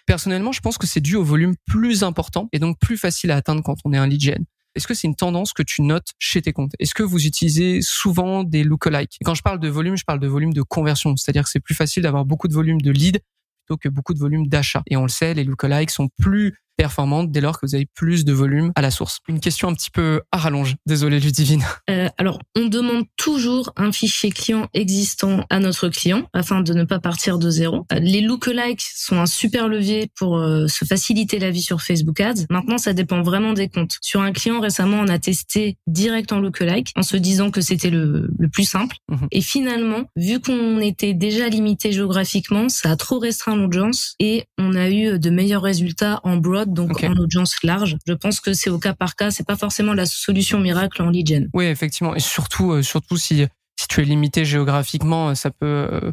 Personnellement, 0.06 0.53
je 0.53 0.61
pense 0.61 0.76
que 0.76 0.87
c'est 0.87 1.00
dû 1.00 1.17
au 1.17 1.25
volume 1.25 1.55
plus 1.67 2.05
important 2.05 2.49
et 2.53 2.58
donc 2.58 2.79
plus 2.79 2.99
facile 2.99 3.31
à 3.31 3.37
atteindre 3.37 3.62
quand 3.62 3.76
on 3.85 3.93
est 3.93 3.99
un 3.99 4.06
lead 4.06 4.20
gen. 4.20 4.44
Est-ce 4.74 4.86
que 4.86 4.94
c'est 4.94 5.06
une 5.06 5.14
tendance 5.14 5.52
que 5.52 5.62
tu 5.62 5.82
notes 5.82 6.08
chez 6.19 6.40
tes 6.42 6.52
comptes? 6.52 6.72
Est-ce 6.78 6.94
que 6.94 7.02
vous 7.02 7.26
utilisez 7.26 7.82
souvent 7.82 8.42
des 8.42 8.64
lookalikes? 8.64 9.19
Quand 9.24 9.34
je 9.34 9.42
parle 9.42 9.60
de 9.60 9.69
volume, 9.69 9.96
je 9.96 10.04
parle 10.04 10.20
de 10.20 10.26
volume 10.26 10.52
de 10.52 10.62
conversion, 10.62 11.14
c'est-à-dire 11.16 11.44
que 11.44 11.50
c'est 11.50 11.60
plus 11.60 11.74
facile 11.74 12.02
d'avoir 12.02 12.24
beaucoup 12.24 12.48
de 12.48 12.54
volume 12.54 12.80
de 12.80 12.90
leads 12.90 13.20
plutôt 13.64 13.76
que 13.76 13.88
beaucoup 13.88 14.14
de 14.14 14.19
volume 14.19 14.46
d'achat. 14.46 14.82
Et 14.86 14.96
on 14.96 15.02
le 15.02 15.08
sait, 15.08 15.34
les 15.34 15.44
lookalikes 15.44 15.90
sont 15.90 16.08
plus 16.19 16.58
performante 16.82 17.31
dès 17.31 17.40
lors 17.40 17.61
que 17.61 17.67
vous 17.67 17.76
avez 17.76 17.87
plus 17.87 18.25
de 18.25 18.32
volume 18.32 18.73
à 18.75 18.82
la 18.82 18.90
source. 18.90 19.20
Une 19.29 19.38
question 19.38 19.69
un 19.69 19.75
petit 19.75 19.93
peu 19.93 20.20
à 20.32 20.38
rallonge. 20.38 20.75
Désolé, 20.84 21.20
Ludivine. 21.20 21.62
Euh, 21.88 22.08
alors, 22.19 22.40
on 22.56 22.67
demande 22.67 23.05
toujours 23.17 23.73
un 23.76 23.93
fichier 23.93 24.32
client 24.32 24.67
existant 24.75 25.44
à 25.49 25.61
notre 25.61 25.88
client 25.90 26.25
afin 26.32 26.61
de 26.61 26.73
ne 26.75 26.82
pas 26.82 26.99
partir 26.99 27.38
de 27.38 27.50
zéro. 27.50 27.87
Euh, 27.93 28.00
les 28.00 28.20
lookalikes 28.20 28.82
sont 28.96 29.17
un 29.20 29.26
super 29.26 29.69
levier 29.69 30.11
pour 30.17 30.38
euh, 30.38 30.67
se 30.67 30.84
faciliter 30.84 31.38
la 31.38 31.52
vie 31.52 31.62
sur 31.62 31.82
Facebook 31.82 32.19
Ads. 32.19 32.46
Maintenant, 32.50 32.79
ça 32.79 32.94
dépend 32.94 33.23
vraiment 33.23 33.52
des 33.52 33.69
comptes. 33.69 33.99
Sur 34.00 34.20
un 34.20 34.32
client 34.32 34.58
récemment, 34.58 34.99
on 34.99 35.08
a 35.08 35.20
testé 35.20 35.76
direct 35.87 36.32
en 36.32 36.40
lookalike 36.40 36.90
en 36.96 37.05
se 37.05 37.17
disant 37.17 37.52
que 37.52 37.61
c'était 37.61 37.90
le, 37.90 38.29
le, 38.37 38.49
plus 38.49 38.64
simple. 38.64 38.96
Mhm. 39.08 39.29
Et 39.31 39.40
finalement, 39.40 40.02
vu 40.17 40.40
qu'on 40.40 40.81
était 40.81 41.14
déjà 41.14 41.49
limité 41.49 41.93
géographiquement, 41.93 42.69
ça 42.69 42.90
a 42.90 42.96
trop 42.96 43.20
restreint 43.20 43.55
l'audience 43.55 44.17
et 44.19 44.46
on 44.58 44.75
a 44.75 44.90
eu 44.90 45.20
de 45.20 45.31
meilleurs 45.31 45.62
résultats 45.62 46.20
en 46.25 46.38
broad 46.38 46.71
donc 46.72 47.02
en 47.04 47.16
audience 47.16 47.62
large. 47.62 47.96
Je 48.06 48.12
pense 48.12 48.40
que 48.40 48.52
c'est 48.52 48.70
au 48.70 48.78
cas 48.78 48.94
par 48.94 49.16
cas, 49.16 49.30
c'est 49.30 49.46
pas 49.46 49.56
forcément 49.56 49.94
la 49.94 50.06
solution 50.06 50.58
miracle 50.58 51.02
en 51.02 51.10
lead 51.10 51.28
gen. 51.28 51.50
Oui, 51.54 51.66
effectivement, 51.66 52.14
et 52.14 52.20
surtout, 52.20 52.72
euh, 52.72 52.82
surtout 52.82 53.16
si 53.16 53.46
si 53.76 53.88
tu 53.88 54.00
es 54.00 54.04
limité 54.04 54.44
géographiquement, 54.44 55.30
euh, 55.30 55.34
ça 55.34 55.50
peut. 55.50 55.88
Euh, 55.90 56.12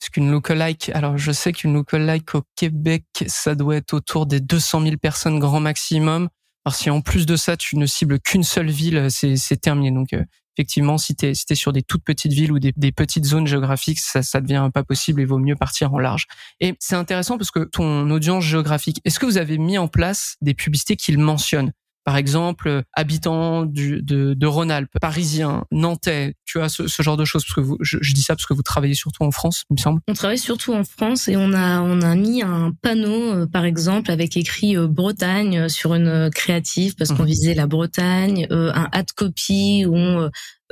parce 0.00 0.10
qu'une 0.10 0.30
lookalike, 0.30 0.90
alors 0.90 1.16
je 1.16 1.32
sais 1.32 1.52
qu'une 1.52 1.72
lookalike 1.72 2.34
au 2.34 2.42
Québec, 2.56 3.04
ça 3.26 3.54
doit 3.54 3.76
être 3.76 3.94
autour 3.94 4.26
des 4.26 4.40
200 4.40 4.82
000 4.82 4.96
personnes 4.98 5.38
grand 5.38 5.60
maximum. 5.60 6.28
Alors 6.64 6.74
si 6.74 6.90
en 6.90 7.00
plus 7.00 7.24
de 7.24 7.36
ça, 7.36 7.56
tu 7.56 7.78
ne 7.78 7.86
cibles 7.86 8.20
qu'une 8.20 8.42
seule 8.42 8.70
ville, 8.70 9.08
c'est 9.10 9.60
terminé. 9.60 9.90
Donc 9.90 10.10
effectivement, 10.56 10.98
si 10.98 11.14
tu 11.14 11.26
es, 11.26 11.54
sur 11.54 11.72
des 11.72 11.82
toutes 11.82 12.04
petites 12.04 12.32
villes 12.32 12.52
ou 12.52 12.58
des, 12.58 12.92
petites 12.92 13.24
zones 13.24 13.46
géographiques, 13.46 13.98
ça, 13.98 14.22
ça 14.22 14.40
devient 14.40 14.70
pas 14.72 14.84
possible 14.84 15.20
et 15.20 15.24
vaut 15.24 15.38
mieux 15.38 15.56
partir 15.56 15.92
en 15.92 15.98
large. 15.98 16.26
Et 16.60 16.74
c'est 16.78 16.96
intéressant 16.96 17.38
parce 17.38 17.50
que 17.50 17.60
ton 17.60 18.10
audience 18.10 18.44
géographique, 18.44 19.00
est-ce 19.04 19.18
que 19.18 19.26
vous 19.26 19.38
avez 19.38 19.58
mis 19.58 19.78
en 19.78 19.88
place 19.88 20.36
des 20.40 20.54
publicités 20.54 20.96
qui 20.96 21.12
le 21.12 21.22
mentionnent? 21.22 21.72
Par 22.04 22.16
exemple, 22.18 22.82
habitant 22.92 23.64
du, 23.64 24.02
de, 24.02 24.34
de 24.34 24.46
Rhône-Alpes, 24.46 24.98
parisien, 25.00 25.64
nantais, 25.70 26.34
tu 26.44 26.60
as 26.60 26.68
ce, 26.68 27.02
genre 27.02 27.16
de 27.16 27.24
choses. 27.24 27.44
Parce 27.44 27.54
que 27.54 27.60
vous, 27.60 27.78
je, 27.80 27.98
dis 28.12 28.20
ça 28.20 28.34
parce 28.34 28.46
que 28.46 28.52
vous 28.52 28.62
travaillez 28.62 28.94
surtout 28.94 29.24
en 29.24 29.30
France, 29.30 29.64
il 29.70 29.74
me 29.74 29.78
semble. 29.78 30.00
On 30.06 30.12
travaille 30.12 30.38
surtout 30.38 30.74
en 30.74 30.84
France 30.84 31.28
et 31.28 31.36
on 31.36 31.52
a 31.52 31.80
on 31.80 32.02
a 32.02 32.14
mis 32.14 32.42
un 32.42 32.72
panneau, 32.82 33.32
euh, 33.32 33.46
par 33.46 33.64
exemple, 33.64 34.10
avec 34.10 34.36
écrit 34.36 34.76
euh, 34.76 34.86
Bretagne 34.86 35.60
euh, 35.60 35.68
sur 35.68 35.94
une 35.94 36.30
créative 36.30 36.94
parce 36.94 37.10
qu'on 37.12 37.22
mmh. 37.22 37.26
visait 37.26 37.54
la 37.54 37.66
Bretagne, 37.66 38.46
un 38.50 38.88
ad 38.92 39.10
copy 39.16 39.86
où 39.86 39.96
on 39.96 40.30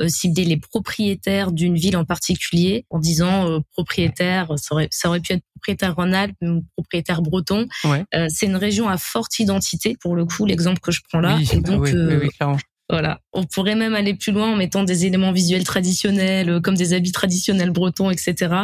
cibler 0.08 0.44
les 0.44 0.56
propriétaires 0.56 1.52
d'une 1.52 1.76
ville 1.76 1.96
en 1.96 2.04
particulier 2.04 2.86
en 2.90 2.98
disant 2.98 3.48
euh, 3.48 3.58
propriétaire, 3.72 4.52
ça 4.56 4.74
aurait, 4.74 4.88
ça 4.90 5.08
aurait 5.08 5.20
pu 5.20 5.34
être 5.34 5.44
propriétaire 5.54 5.94
Rhône-Alpes 5.94 6.36
propriétaire 6.76 7.22
breton. 7.22 7.68
Euh, 7.84 8.26
c'est 8.28 8.46
une 8.46 8.56
région 8.56 8.88
à 8.88 8.98
forte 8.98 9.38
identité 9.38 9.96
pour 10.00 10.16
le 10.16 10.24
coup, 10.24 10.46
l'exemple 10.46 10.80
que 10.80 10.92
je 10.92 11.00
prends 11.08 11.20
là. 11.20 11.38
et 11.52 11.60
donc, 11.60 11.88
Voilà. 12.88 13.20
On 13.32 13.44
pourrait 13.44 13.76
même 13.76 13.94
aller 13.94 14.14
plus 14.14 14.32
loin 14.32 14.52
en 14.52 14.56
mettant 14.56 14.84
des 14.84 15.06
éléments 15.06 15.32
visuels 15.32 15.64
traditionnels, 15.64 16.60
comme 16.62 16.74
des 16.74 16.92
habits 16.92 17.12
traditionnels 17.12 17.70
bretons, 17.70 18.10
etc. 18.10 18.54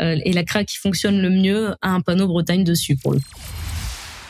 et 0.00 0.32
la 0.32 0.42
craque 0.42 0.66
qui 0.66 0.78
fonctionne 0.78 1.20
le 1.20 1.30
mieux 1.30 1.74
a 1.82 1.90
un 1.90 2.00
panneau 2.00 2.26
Bretagne 2.26 2.64
dessus 2.64 2.96
pour 2.96 3.12
le 3.12 3.20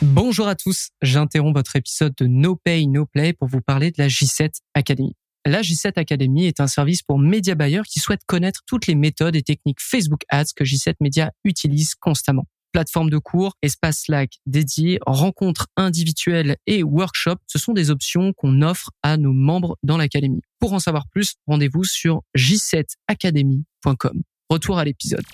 Bonjour 0.01 0.47
à 0.47 0.55
tous, 0.55 0.89
j'interromps 1.01 1.53
votre 1.53 1.75
épisode 1.75 2.13
de 2.17 2.25
No 2.25 2.55
Pay, 2.55 2.87
No 2.87 3.05
Play 3.05 3.33
pour 3.33 3.49
vous 3.49 3.59
parler 3.59 3.91
de 3.91 3.95
la 3.97 4.07
J7 4.07 4.49
Academy. 4.73 5.13
La 5.49 5.61
J7 5.61 5.93
Academy 5.95 6.45
est 6.45 6.59
un 6.59 6.67
service 6.67 7.01
pour 7.01 7.17
média 7.17 7.55
buyers 7.55 7.81
qui 7.87 7.99
souhaitent 7.99 8.23
connaître 8.27 8.61
toutes 8.67 8.85
les 8.85 8.93
méthodes 8.93 9.35
et 9.35 9.41
techniques 9.41 9.81
Facebook 9.81 10.21
Ads 10.29 10.53
que 10.55 10.63
J7 10.63 10.93
Media 10.99 11.31
utilise 11.43 11.95
constamment. 11.95 12.45
Plateforme 12.71 13.09
de 13.09 13.17
cours, 13.17 13.55
espace 13.63 14.01
Slack 14.01 14.33
dédié, 14.45 14.99
rencontres 15.07 15.65
individuelles 15.75 16.57
et 16.67 16.83
workshops, 16.83 17.41
ce 17.47 17.57
sont 17.57 17.73
des 17.73 17.89
options 17.89 18.31
qu'on 18.33 18.61
offre 18.61 18.91
à 19.01 19.17
nos 19.17 19.33
membres 19.33 19.75
dans 19.81 19.97
l'académie. 19.97 20.41
Pour 20.59 20.73
en 20.73 20.79
savoir 20.79 21.07
plus, 21.07 21.33
rendez-vous 21.47 21.83
sur 21.83 22.21
j7academy.com. 22.37 24.21
Retour 24.51 24.77
à 24.77 24.85
l'épisode. 24.85 25.25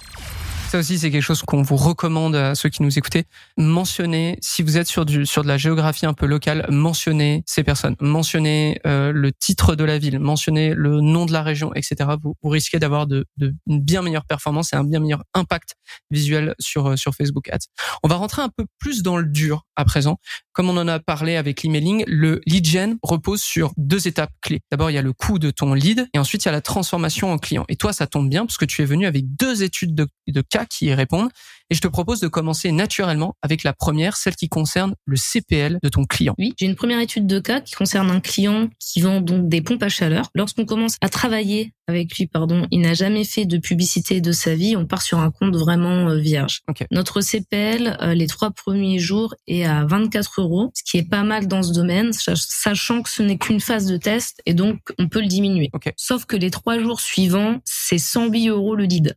Ça 0.75 0.79
aussi, 0.79 0.99
c'est 0.99 1.09
quelque 1.09 1.21
chose 1.21 1.41
qu'on 1.41 1.61
vous 1.61 1.77
recommande 1.77 2.35
à 2.35 2.53
ceux 2.53 2.67
qui 2.67 2.83
nous 2.83 2.99
écoutez. 2.99 3.23
Mentionnez, 3.55 4.37
si 4.41 4.61
vous 4.61 4.77
êtes 4.77 4.87
sur 4.87 5.05
du 5.05 5.25
sur 5.25 5.41
de 5.41 5.47
la 5.47 5.57
géographie 5.57 6.05
un 6.05 6.13
peu 6.13 6.25
locale, 6.25 6.65
mentionnez 6.67 7.45
ces 7.45 7.63
personnes, 7.63 7.95
mentionnez 8.01 8.81
euh, 8.85 9.13
le 9.13 9.31
titre 9.31 9.75
de 9.75 9.85
la 9.85 9.97
ville, 9.99 10.19
mentionnez 10.19 10.73
le 10.73 10.99
nom 10.99 11.25
de 11.25 11.31
la 11.31 11.43
région, 11.43 11.73
etc. 11.75 12.09
Vous, 12.21 12.35
risquez 12.43 12.77
d'avoir 12.77 13.07
de, 13.07 13.25
de, 13.37 13.55
une 13.67 13.79
bien 13.79 14.01
meilleure 14.01 14.25
performance 14.25 14.73
et 14.73 14.75
un 14.75 14.83
bien 14.83 14.99
meilleur 14.99 15.23
impact 15.33 15.75
visuel 16.11 16.55
sur 16.59 16.87
euh, 16.87 16.97
sur 16.97 17.15
Facebook 17.15 17.47
Ads. 17.47 17.67
On 18.03 18.09
va 18.09 18.15
rentrer 18.15 18.41
un 18.41 18.49
peu 18.49 18.65
plus 18.77 19.01
dans 19.01 19.15
le 19.15 19.27
dur 19.27 19.65
à 19.77 19.85
présent. 19.85 20.19
Comme 20.55 20.69
on 20.69 20.77
en 20.77 20.87
a 20.87 20.99
parlé 20.99 21.35
avec 21.35 21.63
l'emailing, 21.63 22.05
le 22.07 22.39
lead 22.45 22.65
gen 22.65 22.97
repose 23.03 23.41
sur 23.41 23.73
deux 23.75 24.07
étapes 24.07 24.31
clés. 24.41 24.61
D'abord, 24.71 24.89
il 24.89 24.93
y 24.93 24.97
a 24.97 25.01
le 25.01 25.11
coût 25.11 25.37
de 25.37 25.51
ton 25.51 25.73
lead 25.73 26.07
et 26.13 26.17
ensuite 26.17 26.45
il 26.45 26.47
y 26.47 26.49
a 26.49 26.53
la 26.53 26.61
transformation 26.61 27.29
en 27.29 27.37
client. 27.37 27.65
Et 27.67 27.75
toi, 27.75 27.91
ça 27.91 28.07
tombe 28.07 28.29
bien 28.29 28.45
parce 28.45 28.55
que 28.55 28.63
tu 28.63 28.81
es 28.81 28.85
venu 28.85 29.05
avec 29.05 29.35
deux 29.35 29.63
études 29.63 29.93
de, 29.93 30.41
cas 30.49 30.65
qui 30.65 30.85
y 30.85 30.93
répondent. 30.93 31.29
Et 31.69 31.75
je 31.75 31.81
te 31.81 31.89
propose 31.89 32.21
de 32.21 32.29
commencer 32.29 32.71
naturellement 32.71 33.35
avec 33.41 33.63
la 33.63 33.73
première, 33.73 34.15
celle 34.15 34.35
qui 34.35 34.47
concerne 34.47 34.95
le 35.03 35.17
CPL 35.17 35.79
de 35.83 35.89
ton 35.89 36.05
client. 36.05 36.35
Oui, 36.37 36.53
j'ai 36.57 36.67
une 36.67 36.75
première 36.75 37.01
étude 37.01 37.27
de 37.27 37.39
cas 37.39 37.59
qui 37.59 37.75
concerne 37.75 38.09
un 38.09 38.21
client 38.21 38.69
qui 38.79 39.01
vend 39.01 39.19
donc 39.19 39.49
des 39.49 39.61
pompes 39.61 39.83
à 39.83 39.89
chaleur. 39.89 40.29
Lorsqu'on 40.35 40.65
commence 40.65 40.95
à 41.01 41.09
travailler 41.09 41.73
avec 41.87 42.17
lui, 42.17 42.27
pardon, 42.27 42.67
il 42.71 42.81
n'a 42.81 42.93
jamais 42.93 43.23
fait 43.23 43.45
de 43.45 43.57
publicité 43.57 44.21
de 44.21 44.31
sa 44.31 44.55
vie. 44.55 44.75
On 44.75 44.85
part 44.85 45.01
sur 45.01 45.19
un 45.19 45.31
compte 45.31 45.55
vraiment 45.55 46.09
euh, 46.09 46.17
vierge. 46.17 46.61
Notre 46.91 47.21
CPL, 47.21 47.97
euh, 48.01 48.13
les 48.13 48.27
trois 48.27 48.51
premiers 48.51 48.99
jours, 48.99 49.35
est 49.47 49.65
à 49.65 49.85
24 49.85 50.41
euros, 50.41 50.71
ce 50.73 50.83
qui 50.83 50.97
est 50.97 51.09
pas 51.09 51.23
mal 51.23 51.47
dans 51.47 51.63
ce 51.63 51.73
domaine, 51.73 52.11
sachant 52.13 53.01
que 53.01 53.09
ce 53.09 53.21
n'est 53.21 53.37
qu'une 53.37 53.59
phase 53.59 53.85
de 53.85 53.97
test 53.97 54.41
et 54.45 54.53
donc 54.53 54.79
on 54.99 55.07
peut 55.07 55.21
le 55.21 55.27
diminuer. 55.27 55.69
Sauf 55.97 56.25
que 56.25 56.35
les 56.35 56.51
trois 56.51 56.79
jours 56.79 56.99
suivants, 56.99 57.59
c'est 57.65 57.97
108 57.97 58.49
euros 58.49 58.75
le 58.75 58.85
lead. 58.85 59.13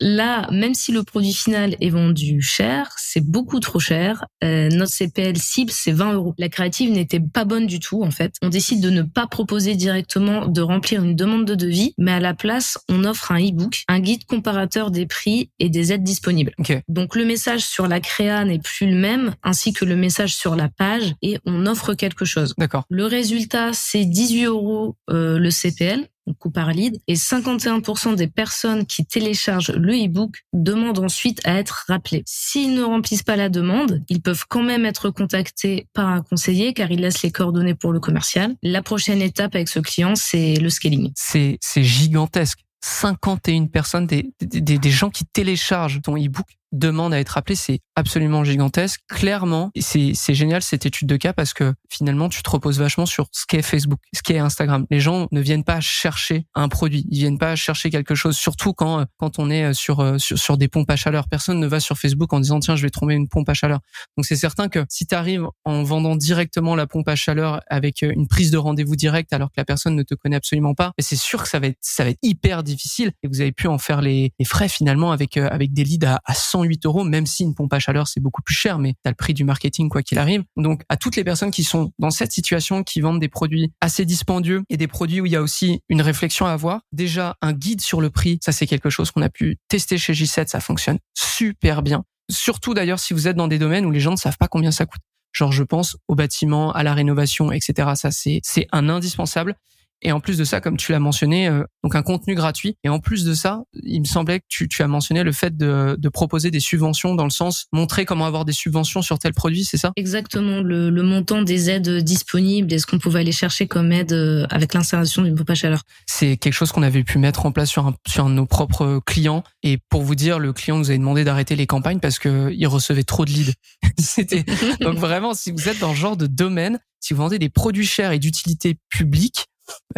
Là, 0.00 0.48
même 0.50 0.74
si 0.74 0.92
le 0.92 1.02
produit 1.02 1.32
final 1.32 1.76
est 1.80 1.90
vendu 1.90 2.40
cher, 2.42 2.92
c'est 2.96 3.24
beaucoup 3.24 3.60
trop 3.60 3.78
cher. 3.78 4.24
Euh, 4.42 4.68
notre 4.70 4.92
CPL 4.92 5.36
cible, 5.36 5.70
c'est 5.70 5.92
20 5.92 6.14
euros. 6.14 6.34
La 6.38 6.48
créative 6.48 6.90
n'était 6.90 7.20
pas 7.20 7.44
bonne 7.44 7.66
du 7.66 7.80
tout, 7.80 8.02
en 8.02 8.10
fait. 8.10 8.34
On 8.42 8.48
décide 8.48 8.80
de 8.80 8.90
ne 8.90 9.02
pas 9.02 9.26
proposer 9.26 9.74
directement 9.74 10.46
de 10.46 10.60
remplir 10.60 11.04
une 11.04 11.16
demande 11.16 11.44
de 11.44 11.54
devis, 11.54 11.94
mais 12.00 12.12
à 12.12 12.20
la 12.20 12.34
place, 12.34 12.78
on 12.88 13.04
offre 13.04 13.30
un 13.30 13.38
e-book, 13.38 13.84
un 13.86 14.00
guide 14.00 14.24
comparateur 14.24 14.90
des 14.90 15.06
prix 15.06 15.50
et 15.60 15.68
des 15.68 15.92
aides 15.92 16.02
disponibles. 16.02 16.52
Donc 16.88 17.14
le 17.14 17.24
message 17.24 17.60
sur 17.60 17.86
la 17.86 18.00
créa 18.00 18.44
n'est 18.44 18.58
plus 18.58 18.86
le 18.86 18.96
même, 18.96 19.34
ainsi 19.42 19.72
que 19.72 19.84
le 19.84 19.94
message 19.94 20.34
sur 20.34 20.56
la 20.56 20.68
page, 20.68 21.14
et 21.22 21.38
on 21.44 21.66
offre 21.66 21.94
quelque 21.94 22.24
chose. 22.24 22.54
D'accord. 22.58 22.84
Le 22.88 23.04
résultat, 23.04 23.72
c'est 23.72 24.04
18 24.04 24.46
euros 24.46 24.96
euh, 25.10 25.38
le 25.38 25.50
CPL, 25.50 26.08
donc 26.26 26.52
par 26.52 26.70
lead, 26.72 27.00
et 27.06 27.14
51% 27.14 28.14
des 28.14 28.26
personnes 28.26 28.86
qui 28.86 29.04
téléchargent 29.04 29.72
le 29.72 29.92
e-book 29.94 30.44
demandent 30.52 30.98
ensuite 30.98 31.40
à 31.44 31.58
être 31.58 31.84
rappelées. 31.88 32.22
S'ils 32.26 32.74
ne 32.74 32.82
remplissent 32.82 33.22
pas 33.22 33.36
la 33.36 33.48
demande, 33.48 34.02
ils 34.08 34.20
peuvent 34.20 34.44
quand 34.48 34.62
même 34.62 34.84
être 34.84 35.10
contactés 35.10 35.86
par 35.92 36.08
un 36.08 36.22
conseiller 36.22 36.72
car 36.72 36.90
il 36.90 37.00
laisse 37.00 37.22
les 37.22 37.30
coordonnées 37.30 37.74
pour 37.74 37.92
le 37.92 38.00
commercial. 38.00 38.54
La 38.62 38.82
prochaine 38.82 39.22
étape 39.22 39.54
avec 39.54 39.68
ce 39.68 39.80
client, 39.80 40.14
c'est 40.14 40.54
le 40.54 40.70
scaling. 40.70 41.12
C'est 41.14 41.58
gigantesque. 41.76 42.60
51 42.82 43.66
personnes, 43.66 44.06
des, 44.06 44.32
des, 44.40 44.78
des 44.78 44.90
gens 44.90 45.10
qui 45.10 45.26
téléchargent 45.26 46.00
ton 46.00 46.16
e-book 46.16 46.46
demande 46.72 47.12
à 47.12 47.20
être 47.20 47.36
appelé, 47.36 47.54
c'est 47.56 47.80
absolument 47.96 48.44
gigantesque. 48.44 49.00
Clairement, 49.08 49.70
c'est 49.78 50.12
c'est 50.14 50.34
génial 50.34 50.62
cette 50.62 50.86
étude 50.86 51.08
de 51.08 51.16
cas 51.16 51.32
parce 51.32 51.52
que 51.52 51.74
finalement 51.88 52.28
tu 52.28 52.42
te 52.42 52.50
reposes 52.50 52.78
vachement 52.78 53.06
sur 53.06 53.28
ce 53.32 53.44
qu'est 53.46 53.62
Facebook, 53.62 54.00
ce 54.14 54.22
qu'est 54.22 54.38
Instagram. 54.38 54.86
Les 54.90 55.00
gens 55.00 55.28
ne 55.32 55.40
viennent 55.40 55.64
pas 55.64 55.80
chercher 55.80 56.46
un 56.54 56.68
produit, 56.68 57.06
ils 57.10 57.18
viennent 57.18 57.38
pas 57.38 57.56
chercher 57.56 57.90
quelque 57.90 58.14
chose. 58.14 58.36
Surtout 58.36 58.72
quand 58.72 59.06
quand 59.18 59.38
on 59.38 59.50
est 59.50 59.74
sur 59.74 60.20
sur, 60.20 60.38
sur 60.38 60.56
des 60.56 60.68
pompes 60.68 60.90
à 60.90 60.96
chaleur, 60.96 61.28
personne 61.28 61.58
ne 61.58 61.66
va 61.66 61.80
sur 61.80 61.98
Facebook 61.98 62.32
en 62.32 62.40
disant 62.40 62.60
tiens 62.60 62.76
je 62.76 62.82
vais 62.82 62.90
trouver 62.90 63.14
une 63.14 63.28
pompe 63.28 63.48
à 63.48 63.54
chaleur. 63.54 63.80
Donc 64.16 64.24
c'est 64.24 64.36
certain 64.36 64.68
que 64.68 64.84
si 64.88 65.06
tu 65.06 65.14
arrives 65.14 65.46
en 65.64 65.82
vendant 65.82 66.16
directement 66.16 66.74
la 66.74 66.86
pompe 66.86 67.08
à 67.08 67.16
chaleur 67.16 67.60
avec 67.68 68.02
une 68.02 68.28
prise 68.28 68.50
de 68.50 68.58
rendez-vous 68.58 68.96
direct 68.96 69.32
alors 69.32 69.48
que 69.48 69.54
la 69.56 69.64
personne 69.64 69.96
ne 69.96 70.02
te 70.02 70.14
connaît 70.14 70.36
absolument 70.36 70.74
pas, 70.74 70.92
c'est 70.98 71.16
sûr 71.16 71.42
que 71.42 71.48
ça 71.48 71.58
va 71.58 71.68
être 71.68 71.78
ça 71.80 72.04
va 72.04 72.10
être 72.10 72.18
hyper 72.22 72.62
difficile 72.62 73.12
et 73.22 73.28
vous 73.28 73.40
avez 73.40 73.52
pu 73.52 73.66
en 73.66 73.78
faire 73.78 74.00
les, 74.00 74.32
les 74.38 74.44
frais 74.44 74.68
finalement 74.68 75.12
avec 75.12 75.36
avec 75.36 75.72
des 75.72 75.84
leads 75.84 76.06
à, 76.06 76.20
à 76.24 76.34
100 76.34 76.59
108 76.60 76.86
euros, 76.86 77.04
même 77.04 77.26
si 77.26 77.42
une 77.42 77.54
pompe 77.54 77.72
à 77.72 77.78
chaleur 77.78 78.08
c'est 78.08 78.20
beaucoup 78.20 78.42
plus 78.42 78.54
cher, 78.54 78.78
mais 78.78 78.94
t'as 79.02 79.10
le 79.10 79.16
prix 79.16 79.34
du 79.34 79.44
marketing 79.44 79.88
quoi 79.88 80.02
qu'il 80.02 80.18
arrive. 80.18 80.42
Donc 80.56 80.82
à 80.88 80.96
toutes 80.96 81.16
les 81.16 81.24
personnes 81.24 81.50
qui 81.50 81.64
sont 81.64 81.92
dans 81.98 82.10
cette 82.10 82.32
situation, 82.32 82.82
qui 82.82 83.00
vendent 83.00 83.20
des 83.20 83.28
produits 83.28 83.72
assez 83.80 84.04
dispendieux 84.04 84.62
et 84.68 84.76
des 84.76 84.86
produits 84.86 85.20
où 85.20 85.26
il 85.26 85.32
y 85.32 85.36
a 85.36 85.42
aussi 85.42 85.80
une 85.88 86.02
réflexion 86.02 86.46
à 86.46 86.52
avoir, 86.52 86.82
déjà 86.92 87.36
un 87.40 87.52
guide 87.52 87.80
sur 87.80 88.00
le 88.00 88.10
prix, 88.10 88.38
ça 88.42 88.52
c'est 88.52 88.66
quelque 88.66 88.90
chose 88.90 89.10
qu'on 89.10 89.22
a 89.22 89.30
pu 89.30 89.56
tester 89.68 89.98
chez 89.98 90.12
J7, 90.12 90.48
ça 90.48 90.60
fonctionne 90.60 90.98
super 91.14 91.82
bien. 91.82 92.04
Surtout 92.30 92.74
d'ailleurs 92.74 93.00
si 93.00 93.14
vous 93.14 93.28
êtes 93.28 93.36
dans 93.36 93.48
des 93.48 93.58
domaines 93.58 93.86
où 93.86 93.90
les 93.90 94.00
gens 94.00 94.12
ne 94.12 94.16
savent 94.16 94.38
pas 94.38 94.48
combien 94.48 94.70
ça 94.70 94.86
coûte. 94.86 95.02
Genre 95.32 95.52
je 95.52 95.62
pense 95.62 95.96
au 96.08 96.14
bâtiment, 96.14 96.72
à 96.72 96.82
la 96.82 96.94
rénovation, 96.94 97.52
etc. 97.52 97.90
Ça 97.94 98.10
c'est 98.10 98.66
un 98.72 98.88
indispensable. 98.88 99.56
Et 100.02 100.12
en 100.12 100.20
plus 100.20 100.38
de 100.38 100.44
ça, 100.44 100.60
comme 100.60 100.76
tu 100.76 100.92
l'as 100.92 100.98
mentionné, 100.98 101.48
euh, 101.48 101.64
donc 101.84 101.94
un 101.94 102.02
contenu 102.02 102.34
gratuit. 102.34 102.76
Et 102.84 102.88
en 102.88 103.00
plus 103.00 103.24
de 103.24 103.34
ça, 103.34 103.62
il 103.82 104.00
me 104.00 104.06
semblait 104.06 104.40
que 104.40 104.46
tu, 104.48 104.68
tu 104.68 104.82
as 104.82 104.88
mentionné 104.88 105.22
le 105.22 105.32
fait 105.32 105.56
de, 105.56 105.96
de, 105.98 106.08
proposer 106.08 106.50
des 106.50 106.60
subventions 106.60 107.14
dans 107.14 107.24
le 107.24 107.30
sens 107.30 107.66
montrer 107.72 108.04
comment 108.04 108.26
avoir 108.26 108.44
des 108.44 108.52
subventions 108.52 109.02
sur 109.02 109.18
tel 109.18 109.32
produit, 109.32 109.64
c'est 109.64 109.76
ça? 109.76 109.92
Exactement, 109.96 110.60
le, 110.60 110.90
le, 110.90 111.02
montant 111.02 111.42
des 111.42 111.70
aides 111.70 111.98
disponibles 111.98 112.72
et 112.72 112.78
ce 112.78 112.86
qu'on 112.86 112.98
pouvait 112.98 113.20
aller 113.20 113.32
chercher 113.32 113.66
comme 113.66 113.92
aide 113.92 114.12
euh, 114.12 114.46
avec 114.50 114.74
l'installation 114.74 115.22
d'une 115.22 115.34
pompe 115.34 115.50
à 115.50 115.54
chaleur? 115.54 115.82
C'est 116.06 116.36
quelque 116.36 116.54
chose 116.54 116.72
qu'on 116.72 116.82
avait 116.82 117.04
pu 117.04 117.18
mettre 117.18 117.46
en 117.46 117.52
place 117.52 117.70
sur 117.70 117.86
un, 117.86 117.94
sur 118.08 118.26
un 118.26 118.30
de 118.30 118.34
nos 118.34 118.46
propres 118.46 119.00
clients. 119.04 119.44
Et 119.62 119.78
pour 119.88 120.02
vous 120.02 120.14
dire, 120.14 120.38
le 120.38 120.52
client 120.52 120.78
nous 120.78 120.90
avait 120.90 120.98
demandé 120.98 121.24
d'arrêter 121.24 121.56
les 121.56 121.66
campagnes 121.66 122.00
parce 122.00 122.18
que 122.18 122.50
il 122.52 122.66
recevait 122.66 123.04
trop 123.04 123.24
de 123.24 123.30
leads. 123.30 123.52
C'était 123.98 124.44
donc 124.80 124.96
vraiment 124.96 125.34
si 125.34 125.50
vous 125.50 125.68
êtes 125.68 125.78
dans 125.78 125.94
ce 125.94 125.98
genre 125.98 126.16
de 126.16 126.26
domaine, 126.26 126.78
si 127.00 127.14
vous 127.14 127.22
vendez 127.22 127.38
des 127.38 127.48
produits 127.48 127.86
chers 127.86 128.12
et 128.12 128.18
d'utilité 128.18 128.76
publique, 128.90 129.46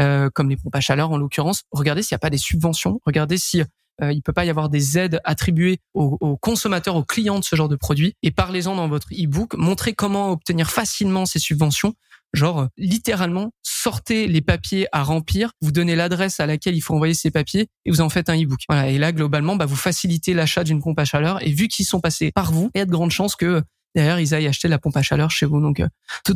euh, 0.01 0.31
comme 0.31 0.51
les 0.51 0.57
pompes 0.57 0.75
à 0.75 0.81
chaleur 0.81 1.11
en 1.11 1.17
l'occurrence. 1.17 1.63
Regardez 1.71 2.03
s'il 2.03 2.15
n'y 2.15 2.17
a 2.17 2.21
pas 2.21 2.31
des 2.31 2.39
subventions, 2.39 3.01
regardez 3.07 3.39
si 3.39 3.63
euh, 4.03 4.13
il 4.13 4.23
peut 4.23 4.33
pas 4.33 4.45
y 4.45 4.51
avoir 4.51 4.69
des 4.69 4.99
aides 4.99 5.21
attribuées 5.25 5.79
aux, 5.95 6.37
consommateurs, 6.39 6.97
aux 6.97 7.05
clients 7.05 7.39
de 7.39 7.45
ce 7.45 7.57
genre 7.57 7.69
de 7.69 7.77
produits. 7.77 8.15
Et 8.23 8.31
parlez-en 8.31 8.75
dans 8.75 8.89
votre 8.89 9.09
e-book. 9.13 9.55
Montrez 9.55 9.93
comment 9.93 10.31
obtenir 10.31 10.71
facilement 10.71 11.27
ces 11.27 11.39
subventions. 11.39 11.95
Genre, 12.33 12.69
littéralement, 12.79 13.51
sortez 13.63 14.27
les 14.27 14.41
papiers 14.41 14.87
à 14.93 15.03
remplir, 15.03 15.53
vous 15.61 15.71
donnez 15.71 15.95
l'adresse 15.95 16.41
à 16.41 16.47
laquelle 16.47 16.75
il 16.75 16.81
faut 16.81 16.95
envoyer 16.95 17.13
ces 17.13 17.31
papiers 17.31 17.69
et 17.85 17.91
vous 17.91 18.01
en 18.01 18.09
faites 18.09 18.31
un 18.31 18.43
e-book. 18.43 18.61
Voilà. 18.71 18.89
Et 18.89 18.97
là, 18.97 19.13
globalement, 19.13 19.55
bah, 19.57 19.67
vous 19.67 19.77
facilitez 19.77 20.33
l'achat 20.33 20.65
d'une 20.65 20.81
pompe 20.81 20.99
à 20.99 21.05
chaleur. 21.05 21.43
Et 21.47 21.53
vu 21.53 21.69
qu'ils 21.69 21.85
sont 21.85 22.01
passés 22.01 22.33
par 22.33 22.51
vous, 22.51 22.71
il 22.75 22.79
y 22.79 22.81
a 22.81 22.87
de 22.87 22.91
grandes 22.91 23.11
chances 23.11 23.37
que 23.37 23.63
derrière 23.95 24.21
ils 24.21 24.35
aillent 24.35 24.47
acheter 24.47 24.69
la 24.69 24.79
pompe 24.79 24.97
à 24.97 25.03
chaleur 25.03 25.31
chez 25.31 25.47
vous. 25.47 25.61
Donc 25.61 25.81
euh, 25.81 25.89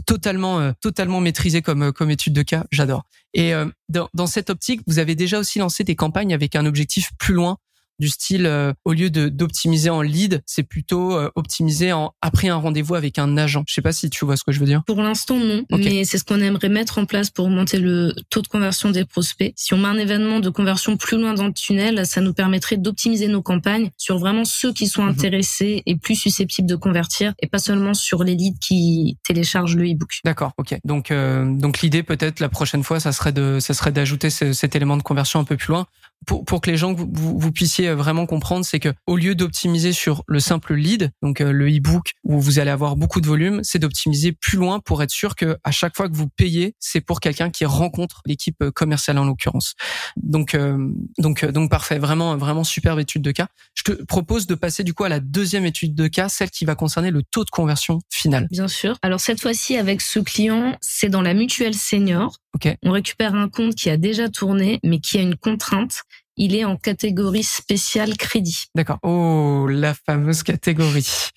totalement 0.06 0.60
euh, 0.60 0.72
totalement 0.80 1.20
maîtrisé 1.20 1.62
comme 1.62 1.82
euh, 1.82 1.92
comme 1.92 2.10
étude 2.10 2.32
de 2.32 2.42
cas, 2.42 2.64
j'adore. 2.70 3.04
Et 3.34 3.52
dans, 3.90 4.08
dans 4.14 4.26
cette 4.26 4.48
optique, 4.48 4.80
vous 4.86 4.98
avez 4.98 5.14
déjà 5.14 5.38
aussi 5.38 5.58
lancé 5.58 5.84
des 5.84 5.94
campagnes 5.94 6.32
avec 6.32 6.56
un 6.56 6.64
objectif 6.64 7.10
plus 7.18 7.34
loin 7.34 7.58
du 7.98 8.08
style 8.08 8.46
euh, 8.46 8.72
au 8.84 8.92
lieu 8.92 9.10
de 9.10 9.28
d'optimiser 9.28 9.90
en 9.90 10.02
lead, 10.02 10.42
c'est 10.46 10.62
plutôt 10.62 11.16
euh, 11.16 11.30
optimiser 11.34 11.92
en 11.92 12.12
après 12.20 12.48
un 12.48 12.56
rendez-vous 12.56 12.94
avec 12.94 13.18
un 13.18 13.36
agent. 13.36 13.64
Je 13.66 13.74
sais 13.74 13.82
pas 13.82 13.92
si 13.92 14.10
tu 14.10 14.24
vois 14.24 14.36
ce 14.36 14.44
que 14.44 14.52
je 14.52 14.60
veux 14.60 14.66
dire. 14.66 14.82
Pour 14.86 15.02
l'instant 15.02 15.36
non, 15.38 15.64
mais 15.70 16.04
c'est 16.04 16.18
ce 16.18 16.24
qu'on 16.24 16.40
aimerait 16.40 16.68
mettre 16.68 16.98
en 16.98 17.06
place 17.06 17.30
pour 17.30 17.46
augmenter 17.46 17.78
le 17.78 18.14
taux 18.30 18.42
de 18.42 18.48
conversion 18.48 18.90
des 18.90 19.04
prospects. 19.04 19.52
Si 19.56 19.74
on 19.74 19.78
met 19.78 19.88
un 19.88 19.98
événement 19.98 20.40
de 20.40 20.50
conversion 20.50 20.96
plus 20.96 21.18
loin 21.18 21.34
dans 21.34 21.46
le 21.46 21.52
tunnel, 21.52 22.06
ça 22.06 22.20
nous 22.20 22.34
permettrait 22.34 22.76
d'optimiser 22.76 23.28
nos 23.28 23.42
campagnes 23.42 23.90
sur 23.96 24.18
vraiment 24.18 24.44
ceux 24.44 24.72
qui 24.72 24.86
sont 24.86 25.02
mhm. 25.02 25.10
intéressés 25.10 25.82
et 25.86 25.96
plus 25.96 26.16
susceptibles 26.16 26.68
de 26.68 26.76
convertir 26.76 27.34
et 27.40 27.46
pas 27.46 27.58
seulement 27.58 27.94
sur 27.94 28.24
les 28.24 28.34
leads 28.34 28.58
qui 28.60 29.18
téléchargent 29.24 29.76
le 29.76 29.84
e-book. 29.84 30.20
D'accord, 30.24 30.52
ok. 30.58 30.78
Donc 30.84 31.10
euh, 31.10 31.44
donc 31.44 31.80
l'idée 31.80 32.02
peut-être 32.02 32.40
la 32.40 32.48
prochaine 32.48 32.82
fois, 32.82 33.00
ça 33.00 33.12
serait 33.12 33.32
de 33.32 33.58
ça 33.60 33.74
serait 33.74 33.92
d'ajouter 33.92 34.30
cet 34.30 34.76
élément 34.76 34.96
de 34.96 35.02
conversion 35.02 35.40
un 35.40 35.44
peu 35.44 35.56
plus 35.56 35.68
loin 35.68 35.86
pour, 36.26 36.44
pour 36.44 36.60
que 36.60 36.70
les 36.70 36.76
gens 36.76 36.92
vous, 36.92 37.08
vous, 37.12 37.52
puissiez 37.52 37.92
vraiment 37.92 38.26
comprendre, 38.26 38.64
c'est 38.64 38.80
que 38.80 38.92
au 39.06 39.16
lieu 39.16 39.34
d'optimiser 39.34 39.92
sur 39.92 40.24
le 40.26 40.40
simple 40.40 40.74
lead, 40.74 41.12
donc 41.22 41.40
euh, 41.40 41.52
le 41.52 41.68
e-book 41.68 42.12
où 42.24 42.40
vous 42.40 42.58
allez 42.58 42.70
avoir 42.70 42.96
beaucoup 42.96 43.20
de 43.20 43.26
volume, 43.26 43.60
c'est 43.62 43.78
d'optimiser 43.78 44.32
plus 44.32 44.58
loin 44.58 44.80
pour 44.80 45.02
être 45.02 45.10
sûr 45.10 45.36
que 45.36 45.56
à 45.62 45.70
chaque 45.70 45.96
fois 45.96 46.08
que 46.08 46.16
vous 46.16 46.28
payez, 46.28 46.74
c'est 46.80 47.00
pour 47.00 47.20
quelqu'un 47.20 47.50
qui 47.50 47.64
rencontre 47.64 48.22
l'équipe 48.26 48.60
euh, 48.62 48.70
commerciale 48.70 49.18
en 49.18 49.24
l'occurrence. 49.24 49.74
Donc 50.16 50.54
euh, 50.54 50.76
donc 51.18 51.44
donc 51.44 51.70
parfait, 51.70 51.98
vraiment 51.98 52.36
vraiment 52.36 52.64
superbe 52.64 52.98
étude 52.98 53.22
de 53.22 53.30
cas. 53.30 53.46
Je 53.74 53.84
te 53.84 53.92
propose 54.04 54.46
de 54.46 54.56
passer 54.56 54.82
du 54.82 54.94
coup 54.94 55.04
à 55.04 55.08
la 55.08 55.20
deuxième 55.20 55.64
étude 55.64 55.94
de 55.94 56.08
cas, 56.08 56.28
celle 56.28 56.50
qui 56.50 56.64
va 56.64 56.74
concerner 56.74 57.10
le 57.10 57.22
taux 57.22 57.44
de 57.44 57.50
conversion 57.50 58.00
final. 58.10 58.48
Bien 58.50 58.68
sûr. 58.68 58.96
Alors 59.02 59.20
cette 59.20 59.40
fois-ci 59.40 59.76
avec 59.76 60.00
ce 60.00 60.18
client, 60.18 60.76
c'est 60.80 61.08
dans 61.08 61.22
la 61.22 61.34
mutuelle 61.34 61.74
senior. 61.74 62.36
On 62.82 62.90
récupère 62.90 63.34
un 63.34 63.48
compte 63.48 63.74
qui 63.74 63.90
a 63.90 63.96
déjà 63.96 64.28
tourné, 64.28 64.80
mais 64.82 64.98
qui 64.98 65.18
a 65.18 65.22
une 65.22 65.36
contrainte. 65.36 66.02
Il 66.36 66.54
est 66.54 66.64
en 66.64 66.76
catégorie 66.76 67.42
spéciale 67.42 68.16
crédit. 68.16 68.66
D'accord. 68.74 68.98
Oh, 69.02 69.66
la 69.68 69.94
fameuse 69.94 70.42
catégorie. 70.42 71.30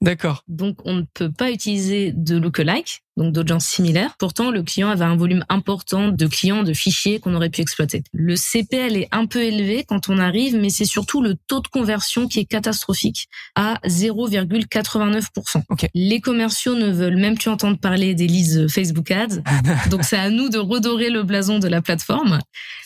D'accord. 0.00 0.44
Donc, 0.48 0.78
on 0.86 0.94
ne 0.94 1.02
peut 1.12 1.30
pas 1.30 1.50
utiliser 1.50 2.12
de 2.12 2.38
lookalike 2.38 3.02
donc 3.20 3.34
d'audience 3.34 3.66
similaires. 3.66 4.14
Pourtant, 4.18 4.50
le 4.50 4.62
client 4.62 4.88
avait 4.88 5.04
un 5.04 5.14
volume 5.14 5.44
important 5.50 6.08
de 6.08 6.26
clients, 6.26 6.62
de 6.62 6.72
fichiers 6.72 7.20
qu'on 7.20 7.34
aurait 7.34 7.50
pu 7.50 7.60
exploiter. 7.60 8.02
Le 8.14 8.34
CPL 8.34 8.96
est 8.96 9.08
un 9.12 9.26
peu 9.26 9.42
élevé 9.42 9.84
quand 9.86 10.08
on 10.08 10.16
arrive, 10.16 10.56
mais 10.56 10.70
c'est 10.70 10.86
surtout 10.86 11.20
le 11.20 11.34
taux 11.46 11.60
de 11.60 11.68
conversion 11.68 12.28
qui 12.28 12.40
est 12.40 12.46
catastrophique 12.46 13.28
à 13.54 13.78
0,89%. 13.86 15.62
Les 15.94 16.20
commerciaux 16.20 16.74
ne 16.74 16.90
veulent 16.90 17.18
même 17.18 17.36
plus 17.36 17.50
entendre 17.50 17.78
parler 17.78 18.14
des 18.14 18.26
leads 18.26 18.68
Facebook 18.68 19.10
Ads. 19.10 19.42
donc 19.90 20.04
c'est 20.04 20.16
à 20.16 20.30
nous 20.30 20.48
de 20.48 20.58
redorer 20.58 21.10
le 21.10 21.22
blason 21.22 21.58
de 21.58 21.68
la 21.68 21.82
plateforme. 21.82 22.38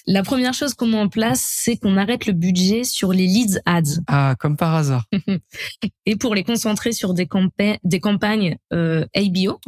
La 0.07 0.25
première 0.25 0.53
chose 0.53 0.75
qu'on 0.75 0.87
met 0.87 0.99
en 0.99 1.09
place, 1.09 1.47
c'est 1.63 1.77
qu'on 1.77 1.97
arrête 1.97 2.27
le 2.27 2.33
budget 2.33 2.83
sur 2.83 3.13
les 3.13 3.27
leads 3.27 3.61
ads. 3.67 4.01
Ah, 4.09 4.35
comme 4.39 4.57
par 4.57 4.75
hasard. 4.75 5.05
Et 6.07 6.17
pour 6.17 6.35
les 6.35 6.43
concentrer 6.43 6.93
sur 6.93 7.15
des, 7.15 7.27
campagnes, 7.27 7.79
des 7.85 8.01
campagnes 8.01 8.57
euh, 8.73 9.07
ABO, 9.15 9.61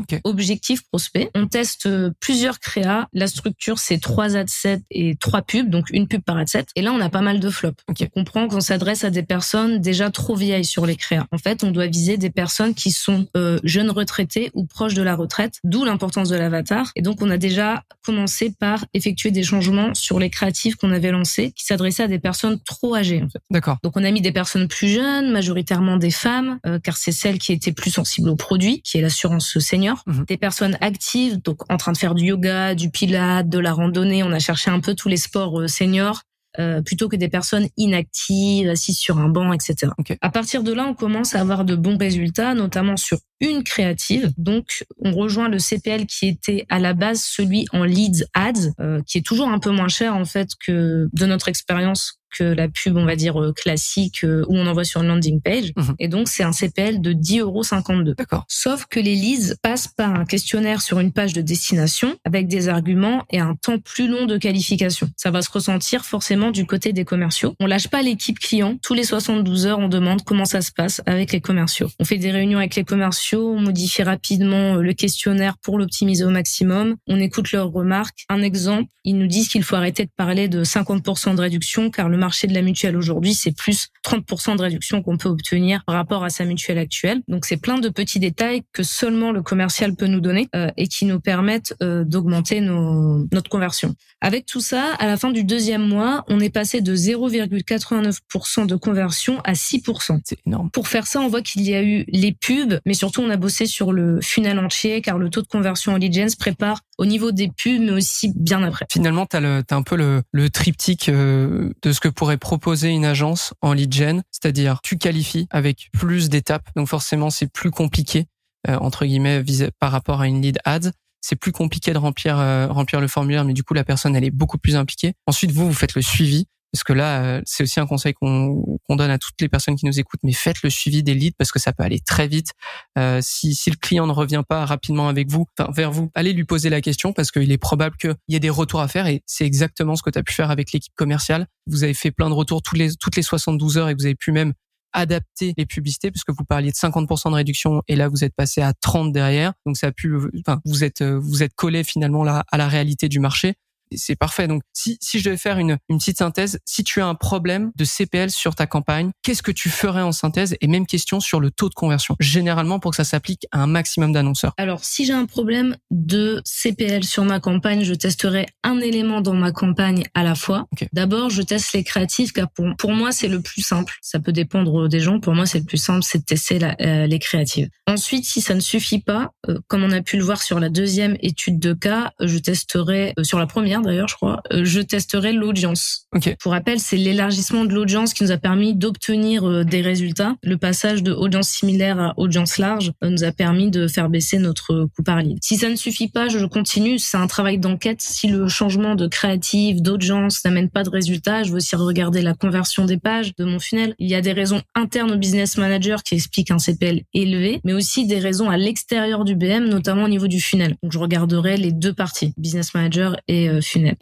objectif 0.57 0.89
prospect. 0.89 1.31
On 1.35 1.47
teste 1.47 1.85
euh, 1.85 2.11
plusieurs 2.19 2.61
créas. 2.61 3.09
La 3.13 3.27
structure, 3.27 3.79
c'est 3.79 3.99
trois 3.99 4.37
ad 4.37 4.49
sets 4.49 4.81
et 4.91 5.15
trois 5.17 5.43
pubs, 5.43 5.69
donc 5.69 5.91
une 5.91 6.09
pub 6.09 6.23
par 6.23 6.39
ad 6.39 6.49
set. 6.49 6.69
Et 6.77 6.83
là, 6.83 6.93
on 6.93 7.01
a 7.01 7.11
pas 7.11 7.21
mal 7.21 7.41
de 7.41 7.51
flops. 7.51 7.83
On 7.89 8.07
comprend 8.07 8.49
qu'on 8.49 8.61
s'adresse 8.61 9.05
à 9.05 9.11
des 9.11 9.23
personnes 9.23 9.81
déjà 9.81 10.11
trop 10.11 10.35
vieilles 10.35 10.65
sur 10.65 10.87
les 10.87 10.97
créas. 10.97 11.27
En 11.31 11.37
fait, 11.37 11.63
on 11.63 11.71
doit 11.73 11.89
viser 11.89 12.17
des 12.17 12.31
personnes 12.31 12.75
qui 12.75 12.91
sont 12.91 13.27
euh, 13.37 13.59
jeunes 13.65 13.91
retraités 13.91 14.51
ou 14.55 14.65
proches 14.65 14.95
de 14.95 15.03
la 15.03 15.15
retraite, 15.15 15.61
d'où 15.63 15.85
l'importance 15.85 16.31
de 16.31 16.37
l'avatar. 16.37 16.91
Et 16.97 17.03
donc, 17.03 17.21
on 17.21 17.29
a 17.29 17.37
déjà 17.37 17.83
commencé 18.03 18.51
par 18.59 18.87
effectuer 18.95 19.33
des 19.33 19.43
changements 19.43 19.93
sur 19.93 20.19
les 20.19 20.31
créatifs 20.31 20.77
qu'on 20.77 20.91
avait 20.91 21.11
lancés, 21.11 21.53
qui 21.55 21.67
s'adressaient 21.67 22.05
à 22.05 22.09
des 22.09 22.19
personnes 22.19 22.59
trop 22.65 22.95
âgées. 22.95 23.23
En 23.23 23.29
fait. 23.29 23.41
D'accord. 23.51 23.77
Donc, 23.83 23.93
on 23.97 24.05
a 24.05 24.11
mis 24.11 24.23
des 24.23 24.33
personnes 24.33 24.69
plus 24.69 24.89
jeunes, 24.89 25.33
majoritairement 25.33 25.99
des 25.99 26.11
femmes, 26.11 26.59
euh, 26.65 26.79
car 26.79 26.97
c'est 26.97 27.13
celles 27.13 27.39
qui 27.39 27.53
étaient 27.53 27.73
plus 27.73 27.91
sensibles 27.91 28.31
aux 28.31 28.37
produits, 28.37 28.81
qui 28.81 28.97
est 28.97 29.03
l'assurance 29.03 29.59
senior. 29.59 30.03
Mhm 30.07 30.25
personnes 30.47 30.79
actives, 30.81 31.43
donc 31.43 31.69
en 31.73 31.77
train 31.77 31.91
de 31.91 31.99
faire 31.99 32.15
du 32.15 32.27
yoga, 32.27 32.77
du 32.77 32.89
pilate, 32.89 33.49
de 33.49 33.59
la 33.59 33.73
randonnée. 33.73 34.23
On 34.23 34.31
a 34.31 34.39
cherché 34.39 34.71
un 34.71 34.79
peu 34.79 34.95
tous 34.95 35.09
les 35.09 35.17
sports 35.17 35.59
euh, 35.59 35.67
seniors. 35.67 36.23
Euh, 36.59 36.81
plutôt 36.81 37.09
que 37.09 37.17
des 37.17 37.29
personnes 37.29 37.67
inactives, 37.77 38.71
assises 38.71 38.97
sur 38.97 39.19
un 39.19 39.29
banc, 39.29 39.53
etc. 39.53 39.93
À 40.23 40.31
partir 40.31 40.63
de 40.63 40.73
là, 40.73 40.87
on 40.89 40.95
commence 40.95 41.35
à 41.35 41.41
avoir 41.41 41.67
de 41.67 41.75
bons 41.75 41.99
résultats, 41.99 42.55
notamment 42.55 42.97
sur 42.97 43.19
une 43.41 43.63
créative. 43.63 44.33
Donc, 44.39 44.85
on 45.05 45.13
rejoint 45.13 45.51
le 45.51 45.59
CPL 45.59 46.07
qui 46.07 46.29
était 46.29 46.65
à 46.71 46.79
la 46.79 46.95
base 46.95 47.21
celui 47.21 47.67
en 47.75 47.85
leads 47.85 48.25
ads, 48.33 48.71
euh, 48.81 49.03
qui 49.07 49.19
est 49.19 49.27
toujours 49.27 49.49
un 49.49 49.59
peu 49.59 49.71
moins 49.71 49.89
cher 49.89 50.15
en 50.15 50.25
fait 50.25 50.49
que 50.65 51.09
de 51.13 51.27
notre 51.27 51.49
expérience 51.49 52.21
que 52.37 52.45
la 52.45 52.69
pub, 52.69 52.97
on 52.97 53.05
va 53.05 53.17
dire 53.17 53.53
classique 53.55 54.25
où 54.25 54.57
on 54.57 54.67
envoie 54.67 54.85
sur 54.85 55.03
une 55.03 55.09
landing 55.09 55.41
page. 55.41 55.73
Mhm. 55.77 55.95
Et 55.99 56.09
donc 56.09 56.29
c'est 56.29 56.43
un 56.43 56.53
CPL 56.53 57.01
de 57.01 57.13
10,52 57.13 57.41
euros. 57.41 58.15
D'accord. 58.17 58.45
Sauf 58.49 58.87
que 58.87 59.01
les 59.01 59.15
leads 59.15 59.55
passent 59.63 59.89
par 59.89 60.15
un 60.15 60.25
questionnaire 60.25 60.81
sur 60.81 61.01
une 61.01 61.13
page 61.13 61.33
de 61.33 61.41
destination 61.41 62.17
avec 62.25 62.49
des 62.49 62.69
arguments 62.69 63.25
et 63.31 63.39
un 63.39 63.55
temps 63.55 63.79
plus 63.79 64.09
long 64.09 64.27
de 64.27 64.37
qualification. 64.39 65.09
Ça 65.17 65.31
va 65.31 65.43
se 65.43 65.51
ressentir 65.51 66.05
forcément 66.05 66.51
du 66.51 66.67
côté 66.67 66.93
des 66.93 67.05
commerciaux. 67.05 67.55
On 67.61 67.67
lâche 67.67 67.89
pas 67.89 68.03
l'équipe 68.03 68.39
client. 68.39 68.79
Tous 68.83 68.95
les 68.95 69.05
72 69.05 69.67
heures, 69.67 69.79
on 69.79 69.89
demande 69.89 70.23
comment 70.23 70.45
ça 70.45 70.61
se 70.61 70.73
passe 70.73 71.01
avec 71.07 71.33
les 71.33 71.41
commerciaux. 71.41 71.89
On 71.99 72.05
fait 72.05 72.19
des 72.19 72.31
réunions 72.31 72.59
avec 72.59 72.75
les 72.75 72.85
commerciaux, 72.85 73.53
on 73.53 73.61
modifie 73.61 74.03
rapidement 74.03 74.77
le 74.77 74.93
questionnaire 74.93 75.57
pour 75.59 75.79
l'optimiser 75.79 76.25
au 76.25 76.31
maximum. 76.31 76.97
On 77.07 77.19
écoute 77.19 77.53
leurs 77.53 77.71
remarques. 77.71 78.25
Un 78.29 78.43
exemple, 78.43 78.89
ils 79.05 79.17
nous 79.17 79.27
disent 79.27 79.49
qu'il 79.49 79.63
faut 79.63 79.77
arrêter 79.77 80.05
de 80.05 80.11
parler 80.17 80.49
de 80.49 80.65
50% 80.65 81.37
de 81.37 81.41
réduction 81.41 81.91
car 81.91 82.09
le 82.09 82.17
marché 82.17 82.26
de 82.47 82.55
la 82.55 82.63
mutuelle 82.63 82.97
aujourd'hui, 82.97 83.35
c'est 83.35 83.57
plus 83.57 83.89
30% 84.05 84.57
de 84.57 84.63
réduction 84.63 85.03
qu'on 85.03 85.17
peut 85.17 85.29
obtenir 85.29 85.85
par 85.87 85.95
rapport 85.97 86.25
à 86.25 86.31
sa 86.31 86.45
mutuelle 86.45 86.79
actuelle. 86.79 87.21
Donc 87.29 87.45
c'est 87.45 87.57
plein 87.57 87.79
de 87.79 87.89
petits 87.89 88.19
détails 88.19 88.63
que 88.73 88.83
seulement 88.83 89.33
le 89.33 89.43
commercial 89.43 89.95
peut 89.95 90.07
nous 90.07 90.21
donner 90.21 90.49
euh, 90.55 90.71
et 90.77 90.89
qui 90.89 91.05
nous 91.05 91.21
permettent 91.21 91.75
euh, 91.83 92.05
d'augmenter 92.05 92.61
notre 92.61 93.51
conversion. 93.51 93.95
Avec 94.21 94.47
tout 94.47 94.61
ça, 94.61 94.95
à 94.99 95.07
la 95.07 95.17
fin 95.17 95.31
du 95.31 95.45
deuxième 95.45 95.87
mois, 95.87 96.25
on 96.29 96.41
est 96.41 96.51
passé 96.51 96.81
de 96.81 96.97
0,89% 96.97 98.67
de 98.67 98.77
conversion 98.77 99.41
à 99.45 99.53
6%. 99.53 100.21
C'est 100.25 100.39
énorme. 100.47 100.71
Pour 100.71 100.89
faire 100.89 101.07
ça, 101.07 101.21
on 101.21 101.29
voit 101.29 101.43
qu'il 101.43 101.63
y 101.63 101.75
a 101.75 101.83
eu 101.83 102.05
les 102.09 102.33
pubs, 102.33 102.81
mais 102.87 102.95
surtout 102.95 103.23
on 103.23 103.31
a 103.31 103.37
bossé 103.37 103.67
sur 103.67 103.93
le 103.93 104.21
funnel 104.21 104.59
entier 104.59 105.01
car 105.01 105.19
le 105.19 105.31
taux 105.31 105.43
de 105.43 105.47
conversion 105.47 105.93
en 105.93 105.97
lead 105.97 106.17
prépare 106.39 106.81
au 106.99 107.07
niveau 107.07 107.33
des 107.33 107.49
pubs, 107.49 107.81
mais 107.81 107.93
aussi 107.93 108.33
bien 108.35 108.63
après. 108.63 108.87
Finalement, 108.91 109.27
tu 109.27 109.37
as, 109.37 109.65
un 109.71 109.83
peu 109.83 109.97
le, 109.97 110.23
le 110.33 110.51
triptyque 110.51 111.09
euh, 111.09 111.73
de 111.83 111.93
ce 111.93 112.01
que 112.01 112.09
pourrait 112.09 112.39
proposer 112.39 112.89
une 112.89 113.05
agence 113.05 113.55
en 113.61 113.73
lead 113.73 113.93
gen, 113.93 114.23
c'est-à-dire 114.31 114.81
tu 114.83 114.97
qualifies 114.99 115.47
avec 115.51 115.89
plus 115.93 116.29
d'étapes, 116.29 116.69
donc 116.77 116.89
forcément 116.89 117.31
c'est 117.31 117.51
plus 117.51 117.71
compliqué 117.71 118.27
euh, 118.69 118.77
entre 118.79 119.05
guillemets 119.05 119.45
par 119.79 119.93
rapport 119.93 120.21
à 120.21 120.27
une 120.27 120.43
lead 120.43 120.59
ads 120.65 120.91
c'est 121.21 121.37
plus 121.37 121.53
compliqué 121.53 121.93
de 121.93 121.99
remplir 121.99 122.39
euh, 122.39 122.69
remplir 122.69 123.01
le 123.01 123.09
formulaire, 123.09 123.45
mais 123.45 123.53
du 123.53 123.65
coup 123.65 123.75
la 123.75 123.83
personne 123.83 124.15
elle 124.15 124.25
est 124.25 124.31
beaucoup 124.31 124.59
plus 124.59 124.77
impliquée. 124.77 125.15
Ensuite 125.27 125.51
vous 125.51 125.67
vous 125.67 125.75
faites 125.75 125.95
le 125.95 126.03
suivi 126.03 126.47
parce 126.77 126.85
que 126.85 126.93
là 126.93 127.23
euh, 127.23 127.43
c'est 127.47 127.63
aussi 127.63 127.81
un 127.81 127.87
conseil 127.87 128.13
qu'on 128.13 128.77
donne 128.91 129.11
à 129.11 129.17
toutes 129.17 129.41
les 129.41 129.49
personnes 129.49 129.77
qui 129.77 129.87
nous 129.87 129.99
écoutent, 129.99 130.21
mais 130.23 130.35
faites 130.35 130.63
le 130.63 130.69
suivi 130.69 131.03
des 131.03 131.15
leads 131.15 131.35
parce 131.39 131.51
que 131.51 131.59
ça 131.59 131.73
peut 131.73 131.83
aller 131.83 132.01
très 132.01 132.29
vite. 132.29 132.51
Euh, 132.99 133.21
si 133.23 133.55
si 133.55 133.71
le 133.71 133.77
client 133.77 134.07
ne 134.07 134.13
revient 134.13 134.43
pas 134.47 134.67
rapidement 134.67 135.09
avec 135.09 135.31
vous, 135.31 135.47
enfin 135.59 135.71
vers 135.73 135.91
vous, 135.91 136.11
allez 136.15 136.35
lui 136.35 136.45
poser 136.45 136.69
la 136.69 136.83
question 136.83 137.15
parce 137.15 137.31
qu'il 137.31 137.51
est 137.51 137.57
probable 137.57 137.97
qu'il 137.97 138.15
y 138.29 138.37
ait 138.37 138.41
des 138.41 138.51
retours 138.51 138.83
à 138.83 138.89
faire 138.89 139.07
et 139.07 139.23
c'est 139.25 139.47
exactement 139.47 139.97
ce 139.97 140.03
que 140.03 140.11
tu 140.11 140.19
as 140.19 140.23
pu 140.23 140.35
faire 140.35 140.51
avec 140.51 140.71
l'équipe 140.73 140.93
commerciale. 140.97 141.47
Vous 141.67 141.83
avez 141.83 141.95
fait 141.95 142.11
plein 142.11 142.29
de 142.29 142.35
retours 142.35 142.61
toutes 142.61 142.77
les 142.77 142.95
toutes 142.95 143.17
les 143.17 143.23
72 143.23 143.79
heures 143.79 143.89
et 143.89 143.95
vous 143.95 144.05
avez 144.05 144.15
pu 144.15 144.31
même 144.31 144.53
adapter 144.93 145.55
les 145.57 145.65
publicités 145.65 146.11
puisque 146.11 146.31
vous 146.31 146.45
parliez 146.45 146.73
de 146.73 146.77
50% 146.77 147.31
de 147.31 147.37
réduction 147.37 147.83
et 147.89 147.97
là 147.97 148.09
vous 148.09 148.23
êtes 148.23 148.35
passé 148.37 148.61
à 148.61 148.75
30 148.75 149.15
derrière. 149.15 149.55
Donc 149.65 149.79
ça 149.79 149.87
a 149.87 149.93
pu, 149.93 150.15
enfin, 150.41 150.61
vous 150.67 150.85
êtes 150.85 151.03
vous 151.03 151.43
êtes 151.43 151.55
collé 151.55 151.85
finalement 151.85 152.23
là 152.23 152.45
à 152.53 152.59
la 152.59 152.69
réalité 152.69 153.09
du 153.09 153.19
marché 153.19 153.55
c'est 153.95 154.17
parfait. 154.17 154.49
Donc, 154.49 154.63
si, 154.73 154.99
si 155.01 155.19
je 155.19 155.25
devais 155.25 155.37
faire 155.37 155.59
une, 155.59 155.79
une 155.89 155.99
petite 155.99 156.19
synthèse, 156.19 156.59
si 156.65 156.85
tu 156.85 157.01
as 157.01 157.07
un 157.07 157.15
problème 157.15 157.71
de 157.77 157.85
CPL 157.85 158.31
sur 158.31 158.55
ta 158.55 158.67
campagne, 158.67 159.11
qu'est-ce 159.23 159.43
que 159.43 159.53
tu 159.53 159.69
ferais 159.69 160.03
en 160.03 160.13
synthèse? 160.13 160.57
Et 160.61 160.67
même 160.67 160.87
question 160.87 161.21
sur 161.21 161.41
le 161.41 161.51
taux 161.51 161.69
de 161.69 161.75
conversion, 161.75 162.17
généralement 162.21 162.79
pour 162.79 162.91
que 162.91 162.97
ça 162.97 163.05
s'applique 163.05 163.47
à 163.53 163.61
un 163.61 163.67
maximum 163.67 164.13
d'annonceurs. 164.13 164.53
Alors, 164.57 164.85
si 164.85 165.05
j'ai 165.05 165.13
un 165.13 165.27
problème 165.27 165.77
de 165.91 166.43
CPL 166.45 167.05
sur 167.05 167.25
ma 167.25 167.41
campagne, 167.41 167.85
je 167.85 167.95
testerai 167.95 168.47
un 168.63 168.81
élément 168.81 169.21
dans 169.21 169.35
ma 169.35 169.53
campagne 169.53 170.05
à 170.15 170.23
la 170.23 170.35
fois. 170.35 170.67
D'abord, 170.93 171.31
je 171.31 171.43
teste 171.43 171.73
les 171.73 171.85
créatifs, 171.85 172.33
car 172.33 172.51
pour, 172.51 172.67
pour 172.77 172.93
moi, 172.93 173.13
c'est 173.13 173.29
le 173.29 173.41
plus 173.41 173.63
simple. 173.63 173.95
Ça 174.03 174.21
peut 174.21 174.33
dépendre 174.33 174.89
des 174.89 175.01
gens. 175.01 175.21
Pour 175.21 175.35
moi, 175.35 175.47
c'est 175.47 175.59
le 175.59 175.65
plus 175.65 175.79
simple, 175.79 176.03
c'est 176.03 176.19
de 176.19 176.25
tester 176.25 176.59
la, 176.59 176.77
euh, 176.81 177.07
les 177.07 177.19
créatives. 177.19 177.69
Ensuite, 177.87 178.25
si 178.25 178.41
ça 178.41 178.55
ne 178.55 178.61
suffit 178.61 179.01
pas, 179.01 179.31
euh, 179.49 179.59
comme 179.69 179.85
on 179.85 179.93
a 179.93 180.03
pu 180.03 180.17
le 180.17 180.25
voir 180.25 180.43
sur 180.43 180.61
la 180.61 180.69
deuxième 180.69 181.17
étude 181.21 181.59
de 181.59 181.73
cas, 181.73 182.13
je 182.21 182.39
testerai 182.39 183.15
euh, 183.19 183.25
sur 183.25 183.39
la 183.39 183.47
première 183.47 183.76
d'ailleurs, 183.83 184.09
je 184.09 184.15
crois, 184.15 184.43
euh, 184.53 184.65
je 184.65 184.81
testerai 184.81 185.33
l'audience. 185.33 186.07
Pour 186.41 186.53
rappel, 186.53 186.81
c'est 186.81 186.97
l'élargissement 186.97 187.65
de 187.65 187.75
l'audience 187.75 188.15
qui 188.15 188.25
nous 188.25 188.33
a 188.33 188.39
permis 188.39 188.75
d'obtenir 188.75 189.49
euh, 189.49 189.65
des 189.65 189.81
résultats. 189.81 190.35
Le 190.43 190.57
passage 190.57 191.03
de 191.03 191.13
audience 191.13 191.49
similaire 191.49 191.99
à 192.01 192.15
audience 192.17 192.59
large 192.59 192.93
euh, 193.03 193.11
nous 193.11 193.25
a 193.25 193.33
permis 193.33 193.71
de 193.71 193.87
faire 193.89 194.09
baisser 194.09 194.39
notre 194.39 194.89
coût 194.95 195.03
par 195.03 195.21
lead. 195.21 195.39
Si 195.43 195.57
ça 195.57 195.69
ne 195.69 195.77
suffit 195.77 196.09
pas, 196.09 196.29
je 196.29 196.45
continue. 196.47 196.99
C'est 196.99 197.17
un 197.17 197.27
travail 197.27 197.59
d'enquête. 197.59 198.01
Si 198.01 198.29
le 198.29 198.49
changement 198.49 198.95
de 198.95 199.07
créative, 199.07 199.83
d'audience 199.83 200.45
n'amène 200.45 200.71
pas 200.71 200.83
de 200.83 200.91
résultats, 200.91 201.43
je 201.43 201.51
vais 201.51 201.57
aussi 201.57 201.77
regarder 201.77 202.23
la 202.23 202.35
conversion 202.35 202.85
des 202.85 202.99
pages 202.99 203.35
de 203.37 203.45
mon 203.45 203.59
funnel. 203.59 203.95
Il 203.99 204.09
y 204.09 204.15
a 204.15 204.21
des 204.21 204.33
raisons 204.33 204.63
internes 204.75 205.13
au 205.13 205.19
business 205.19 205.59
manager 205.59 206.03
qui 206.03 206.15
expliquent 206.15 206.51
un 206.51 206.59
CPL 206.59 207.03
élevé, 207.15 207.61
mais 207.65 207.73
aussi 207.73 208.07
des 208.07 208.19
raisons 208.19 208.51
à 208.51 208.57
l'extérieur 208.57 209.25
du 209.25 209.35
BM, 209.35 209.65
notamment 209.65 210.05
au 210.05 210.09
niveau 210.09 210.29
du 210.29 210.41
funnel. 210.41 210.77
Donc 210.83 210.93
je 210.93 210.99
regarderai 210.99 211.57
les 211.57 211.73
deux 211.73 211.93
parties, 211.93 212.33
business 212.37 212.75
manager 212.75 213.17
et 213.29 213.49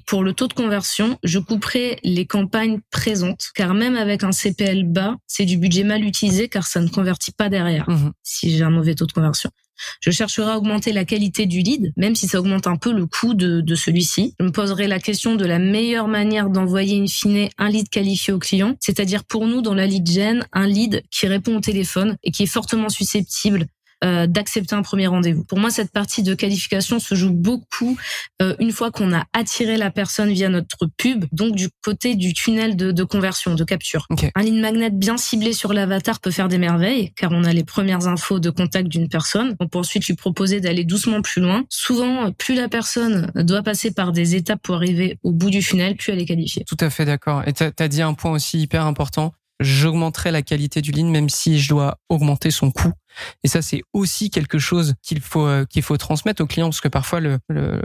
Pour 0.07 0.23
le 0.23 0.33
taux 0.33 0.49
de 0.49 0.53
conversion, 0.53 1.19
je 1.23 1.39
couperai 1.39 1.99
les 2.05 2.27
campagnes 2.27 2.81
présentes, 2.91 3.51
car 3.55 3.75
même 3.75 3.97
avec 3.97 4.23
un 4.23 4.33
CPL 4.33 4.85
bas, 4.85 5.17
c'est 5.27 5.45
du 5.45 5.57
budget 5.57 5.85
mal 5.85 6.05
utilisé 6.05 6.49
car 6.49 6.67
ça 6.67 6.81
ne 6.81 6.89
convertit 6.89 7.33
pas 7.33 7.49
derrière 7.49 7.89
mhm. 7.89 8.13
si 8.23 8.57
j'ai 8.57 8.65
un 8.65 8.71
mauvais 8.71 8.95
taux 8.95 9.07
de 9.07 9.13
conversion. 9.13 9.51
Je 10.01 10.11
chercherai 10.11 10.53
à 10.53 10.57
augmenter 10.57 10.93
la 10.93 11.05
qualité 11.05 11.47
du 11.47 11.61
lead, 11.61 11.93
même 11.97 12.15
si 12.15 12.29
ça 12.29 12.39
augmente 12.39 12.67
un 12.67 12.77
peu 12.77 12.93
le 12.93 13.07
coût 13.07 13.35
de, 13.35 13.61
de 13.61 13.75
celui-ci. 13.75 14.35
Je 14.39 14.45
me 14.45 14.53
poserai 14.53 14.87
la 14.87 15.01
question 15.01 15.35
de 15.35 15.45
la 15.45 15.59
meilleure 15.59 16.09
manière 16.09 16.49
d'envoyer 16.49 17.01
in 17.01 17.07
fine 17.07 17.49
un 17.59 17.69
lead 17.69 17.89
qualifié 17.89 18.33
au 18.33 18.39
client, 18.39 18.77
c'est-à-dire 18.81 19.25
pour 19.25 19.47
nous 19.47 19.63
dans 19.63 19.75
la 19.75 19.87
lead 19.87 20.09
gen, 20.09 20.47
un 20.53 20.67
lead 20.67 21.03
qui 21.11 21.27
répond 21.27 21.57
au 21.57 21.61
téléphone 21.61 22.17
et 22.23 22.31
qui 22.31 22.45
est 22.45 22.47
fortement 22.47 22.89
susceptible 22.89 23.67
euh, 24.05 24.27
d'accepter 24.27 24.75
un 24.75 24.83
premier 24.83 25.07
rendez-vous. 25.07 25.45
Pour 25.45 25.59
moi, 25.59 25.71
cette 25.71 25.91
partie 25.91 26.23
de 26.23 26.35
qualification 26.35 26.99
se 26.99 27.15
joue 27.15 27.33
beaucoup 27.33 27.97
euh, 28.43 28.55
une 28.59 28.73
fois 28.73 28.91
qu'on 28.91 29.15
a 29.15 29.25
attiré 29.33 29.77
la 29.77 29.91
personne 29.91 30.31
via 30.33 30.49
notre 30.49 30.87
pub, 30.97 31.25
donc 31.33 31.55
du 31.55 31.69
côté 31.83 32.15
du 32.15 32.35
tunnel 32.35 32.77
de, 32.77 32.93
de 32.93 33.05
conversion, 33.05 33.55
de 33.55 33.65
capture. 33.65 34.07
Un 34.35 34.43
lead 34.43 34.55
magnet 34.55 34.91
bien 34.91 35.17
ciblé 35.17 35.53
sur 35.53 35.73
l'avatar 35.73 36.21
peut 36.21 36.31
faire 36.31 36.49
des 36.49 36.59
merveilles, 36.59 37.13
car 37.17 37.33
on 37.33 37.45
a 37.45 37.53
les 37.53 37.65
premières 37.65 38.07
infos 38.07 38.41
de 38.41 38.51
contact 38.51 38.89
d'une 38.89 39.09
personne. 39.09 39.57
On 39.61 39.69
peut 39.69 39.79
ensuite 39.79 40.07
lui 40.07 40.15
proposer 40.15 40.61
d'aller 40.61 40.85
doucement 40.85 41.23
plus 41.23 41.41
loin. 41.41 41.65
Souvent, 41.69 42.31
plus 42.33 42.55
la 42.55 42.69
personne 42.69 43.31
doit 43.35 43.63
passer 43.63 43.91
par 43.91 44.13
des 44.13 44.35
étapes 44.35 44.61
pour 44.63 44.77
arriver 44.77 45.19
au 45.23 45.33
bout 45.33 45.51
du 45.51 45.63
funnel, 45.63 45.97
plus 45.97 46.13
elle 46.13 46.21
est 46.21 46.27
qualifiée. 46.27 46.65
Tout 46.67 46.77
à 46.81 46.91
fait 46.91 47.05
d'accord. 47.05 47.43
Et 47.47 47.53
tu 47.53 47.65
as 47.65 47.89
dit 47.89 48.03
un 48.03 48.15
point 48.15 48.33
aussi 48.33 48.59
hyper 48.59 48.85
important, 48.87 49.33
j'augmenterai 49.65 50.31
la 50.31 50.43
qualité 50.43 50.81
du 50.81 50.93
lead 50.93 51.07
même 51.07 51.29
si 51.29 51.59
je 51.59 51.69
dois 51.69 51.99
augmenter 52.09 52.51
son 52.51 52.71
coût. 52.71 52.93
Et 53.43 53.49
ça, 53.49 53.63
c'est 53.63 53.83
aussi 53.93 54.31
quelque 54.31 54.59
chose 54.59 54.95
qu'il 55.03 55.21
faut 55.21 55.47
euh, 55.47 55.65
qu'il 55.65 55.83
faut 55.83 55.97
transmettre 55.97 56.43
au 56.43 56.47
client 56.47 56.69
parce 56.69 56.81
que 56.81 56.89
parfois 56.89 57.21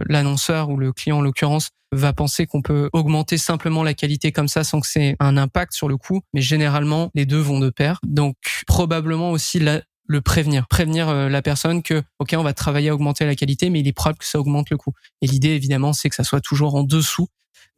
l'annonceur 0.08 0.70
ou 0.70 0.78
le 0.78 0.92
client 0.92 1.18
en 1.18 1.22
l'occurrence 1.22 1.70
va 1.92 2.14
penser 2.14 2.46
qu'on 2.46 2.62
peut 2.62 2.90
augmenter 2.94 3.38
simplement 3.38 3.84
la 3.84 3.94
qualité 3.94 4.32
comme 4.32 4.48
ça 4.48 4.64
sans 4.64 4.80
que 4.80 4.88
c'est 4.88 5.16
un 5.20 5.38
impact 5.38 5.74
sur 5.74 5.88
le 5.88 5.98
coût. 5.98 6.22
Mais 6.34 6.42
généralement, 6.42 7.10
les 7.16 7.26
deux 7.26 7.40
vont 7.40 7.60
de 7.60 7.70
pair. 7.70 8.00
Donc 8.06 8.36
probablement 8.68 9.32
aussi 9.32 9.60
le 9.60 10.22
prévenir, 10.22 10.68
prévenir 10.68 11.10
euh, 11.10 11.30
la 11.30 11.42
personne 11.42 11.84
que 11.84 12.02
ok 12.20 12.36
on 12.38 12.44
va 12.44 12.54
travailler 12.54 12.90
à 12.90 12.96
augmenter 12.96 13.26
la 13.26 13.36
qualité, 13.36 13.70
mais 13.70 13.80
il 13.80 13.88
est 13.88 13.94
probable 13.94 14.20
que 14.20 14.26
ça 14.26 14.40
augmente 14.40 14.70
le 14.70 14.78
coût. 14.78 14.94
Et 15.22 15.28
l'idée 15.28 15.50
évidemment 15.50 15.94
c'est 15.94 16.10
que 16.10 16.16
ça 16.16 16.24
soit 16.24 16.42
toujours 16.42 16.76
en 16.76 16.84
dessous 16.84 17.28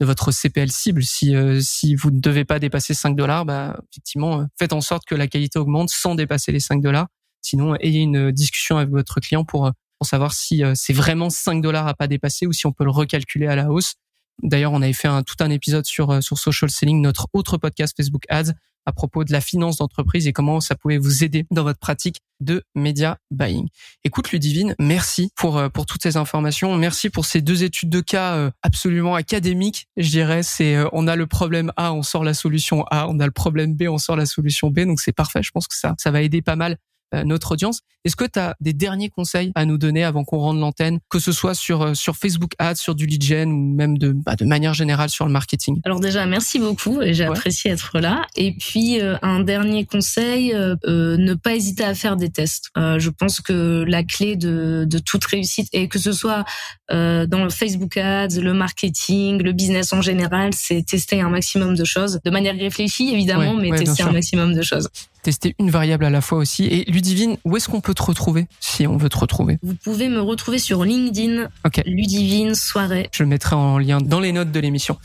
de 0.01 0.05
votre 0.05 0.31
CPL 0.31 0.71
cible. 0.71 1.03
Si 1.03 1.35
euh, 1.35 1.61
si 1.61 1.93
vous 1.93 2.09
ne 2.09 2.19
devez 2.19 2.43
pas 2.43 2.57
dépasser 2.57 2.95
5 2.95 3.15
dollars, 3.15 3.45
bah 3.45 3.79
effectivement, 3.91 4.41
euh, 4.41 4.45
faites 4.57 4.73
en 4.73 4.81
sorte 4.81 5.05
que 5.05 5.13
la 5.13 5.27
qualité 5.27 5.59
augmente 5.59 5.89
sans 5.89 6.15
dépasser 6.15 6.51
les 6.51 6.59
5 6.59 6.81
dollars. 6.81 7.07
Sinon, 7.43 7.75
ayez 7.75 8.01
une 8.01 8.31
discussion 8.31 8.77
avec 8.77 8.89
votre 8.89 9.19
client 9.19 9.45
pour 9.45 9.67
euh, 9.67 9.71
pour 9.99 10.07
savoir 10.07 10.33
si 10.33 10.63
c'est 10.73 10.93
vraiment 10.93 11.29
5 11.29 11.61
dollars 11.61 11.85
à 11.85 11.93
pas 11.93 12.07
dépasser 12.07 12.47
ou 12.47 12.53
si 12.53 12.65
on 12.65 12.71
peut 12.71 12.83
le 12.83 12.89
recalculer 12.89 13.45
à 13.45 13.55
la 13.55 13.69
hausse. 13.69 13.93
D'ailleurs, 14.41 14.73
on 14.73 14.81
avait 14.81 14.93
fait 14.93 15.07
un, 15.07 15.21
tout 15.21 15.35
un 15.41 15.51
épisode 15.51 15.85
sur 15.85 16.23
sur 16.23 16.39
social 16.39 16.71
selling, 16.71 16.99
notre 17.01 17.27
autre 17.33 17.57
podcast 17.57 17.95
Facebook 17.95 18.23
Ads 18.27 18.53
à 18.85 18.91
propos 18.91 19.23
de 19.23 19.31
la 19.31 19.41
finance 19.41 19.77
d'entreprise 19.77 20.27
et 20.27 20.33
comment 20.33 20.59
ça 20.59 20.75
pouvait 20.75 20.97
vous 20.97 21.23
aider 21.23 21.45
dans 21.51 21.63
votre 21.63 21.79
pratique 21.79 22.17
de 22.39 22.63
media 22.75 23.17
buying. 23.29 23.67
Écoute 24.03 24.31
Ludivine, 24.31 24.75
merci 24.79 25.31
pour 25.35 25.57
euh, 25.57 25.69
pour 25.69 25.85
toutes 25.85 26.01
ces 26.01 26.17
informations, 26.17 26.75
merci 26.75 27.09
pour 27.09 27.25
ces 27.25 27.41
deux 27.41 27.63
études 27.63 27.89
de 27.89 28.01
cas 28.01 28.35
euh, 28.35 28.51
absolument 28.63 29.15
académiques, 29.15 29.87
je 29.95 30.09
dirais, 30.09 30.43
c'est 30.43 30.75
euh, 30.75 30.89
on 30.91 31.07
a 31.07 31.15
le 31.15 31.27
problème 31.27 31.71
A, 31.77 31.93
on 31.93 32.01
sort 32.01 32.23
la 32.23 32.33
solution 32.33 32.83
A, 32.89 33.07
on 33.07 33.19
a 33.19 33.25
le 33.25 33.31
problème 33.31 33.75
B, 33.75 33.83
on 33.87 33.99
sort 33.99 34.15
la 34.15 34.25
solution 34.25 34.71
B, 34.71 34.81
donc 34.81 34.99
c'est 34.99 35.13
parfait, 35.13 35.43
je 35.43 35.51
pense 35.51 35.67
que 35.67 35.75
ça 35.75 35.93
ça 35.97 36.09
va 36.11 36.21
aider 36.21 36.41
pas 36.41 36.55
mal 36.55 36.77
notre 37.25 37.53
audience. 37.53 37.81
Est-ce 38.03 38.15
que 38.15 38.25
tu 38.25 38.39
as 38.39 38.55
des 38.59 38.73
derniers 38.73 39.09
conseils 39.09 39.51
à 39.55 39.65
nous 39.65 39.77
donner 39.77 40.03
avant 40.03 40.23
qu'on 40.23 40.39
rende 40.39 40.59
l'antenne, 40.59 40.99
que 41.09 41.19
ce 41.19 41.31
soit 41.31 41.53
sur 41.53 41.95
sur 41.95 42.15
Facebook 42.15 42.53
Ads, 42.57 42.75
sur 42.75 42.95
du 42.95 43.05
lead 43.05 43.23
gen 43.23 43.51
ou 43.51 43.75
même 43.75 43.97
de 43.97 44.11
bah, 44.11 44.35
de 44.35 44.45
manière 44.45 44.73
générale 44.73 45.09
sur 45.09 45.25
le 45.25 45.31
marketing? 45.31 45.79
Alors 45.83 45.99
déjà, 45.99 46.25
merci 46.25 46.59
beaucoup 46.59 47.01
et 47.01 47.13
j'ai 47.13 47.25
apprécié 47.25 47.71
être 47.71 47.99
là. 47.99 48.25
Et 48.35 48.53
puis 48.53 48.99
un 49.21 49.41
dernier 49.41 49.85
conseil, 49.85 50.53
ne 50.53 51.33
pas 51.33 51.55
hésiter 51.55 51.83
à 51.83 51.93
faire 51.93 52.15
des 52.15 52.29
tests. 52.29 52.69
je 52.75 53.09
pense 53.09 53.41
que 53.41 53.83
la 53.87 54.03
clé 54.03 54.35
de, 54.35 54.85
de 54.87 54.99
toute 54.99 55.25
réussite 55.25 55.67
et 55.73 55.87
que 55.87 55.99
ce 55.99 56.11
soit 56.11 56.45
dans 56.89 57.43
le 57.43 57.49
Facebook 57.49 57.97
Ads, 57.97 58.39
le 58.39 58.53
marketing, 58.53 59.41
le 59.41 59.51
business 59.51 59.93
en 59.93 60.01
général, 60.01 60.53
c'est 60.53 60.83
tester 60.85 61.21
un 61.21 61.29
maximum 61.29 61.75
de 61.75 61.83
choses, 61.83 62.19
de 62.23 62.31
manière 62.31 62.55
réfléchie 62.55 63.11
évidemment, 63.11 63.53
mais 63.55 63.71
tester 63.71 64.03
un 64.03 64.11
maximum 64.11 64.53
de 64.53 64.61
choses 64.61 64.89
tester 65.21 65.55
une 65.59 65.69
variable 65.69 66.05
à 66.05 66.09
la 66.09 66.21
fois 66.21 66.37
aussi. 66.37 66.65
Et 66.65 66.89
Ludivine, 66.89 67.37
où 67.45 67.57
est-ce 67.57 67.69
qu'on 67.69 67.81
peut 67.81 67.93
te 67.93 68.03
retrouver 68.03 68.47
si 68.59 68.87
on 68.87 68.97
veut 68.97 69.09
te 69.09 69.17
retrouver? 69.17 69.57
Vous 69.63 69.75
pouvez 69.75 70.09
me 70.09 70.21
retrouver 70.21 70.59
sur 70.59 70.83
LinkedIn. 70.83 71.47
Ludivine 71.85 72.55
Soirée. 72.55 73.09
Je 73.11 73.23
le 73.23 73.29
mettrai 73.29 73.55
en 73.55 73.77
lien 73.77 73.99
dans 73.99 74.19
les 74.19 74.31
notes 74.31 74.51
de 74.51 74.59
l'émission. 74.59 74.97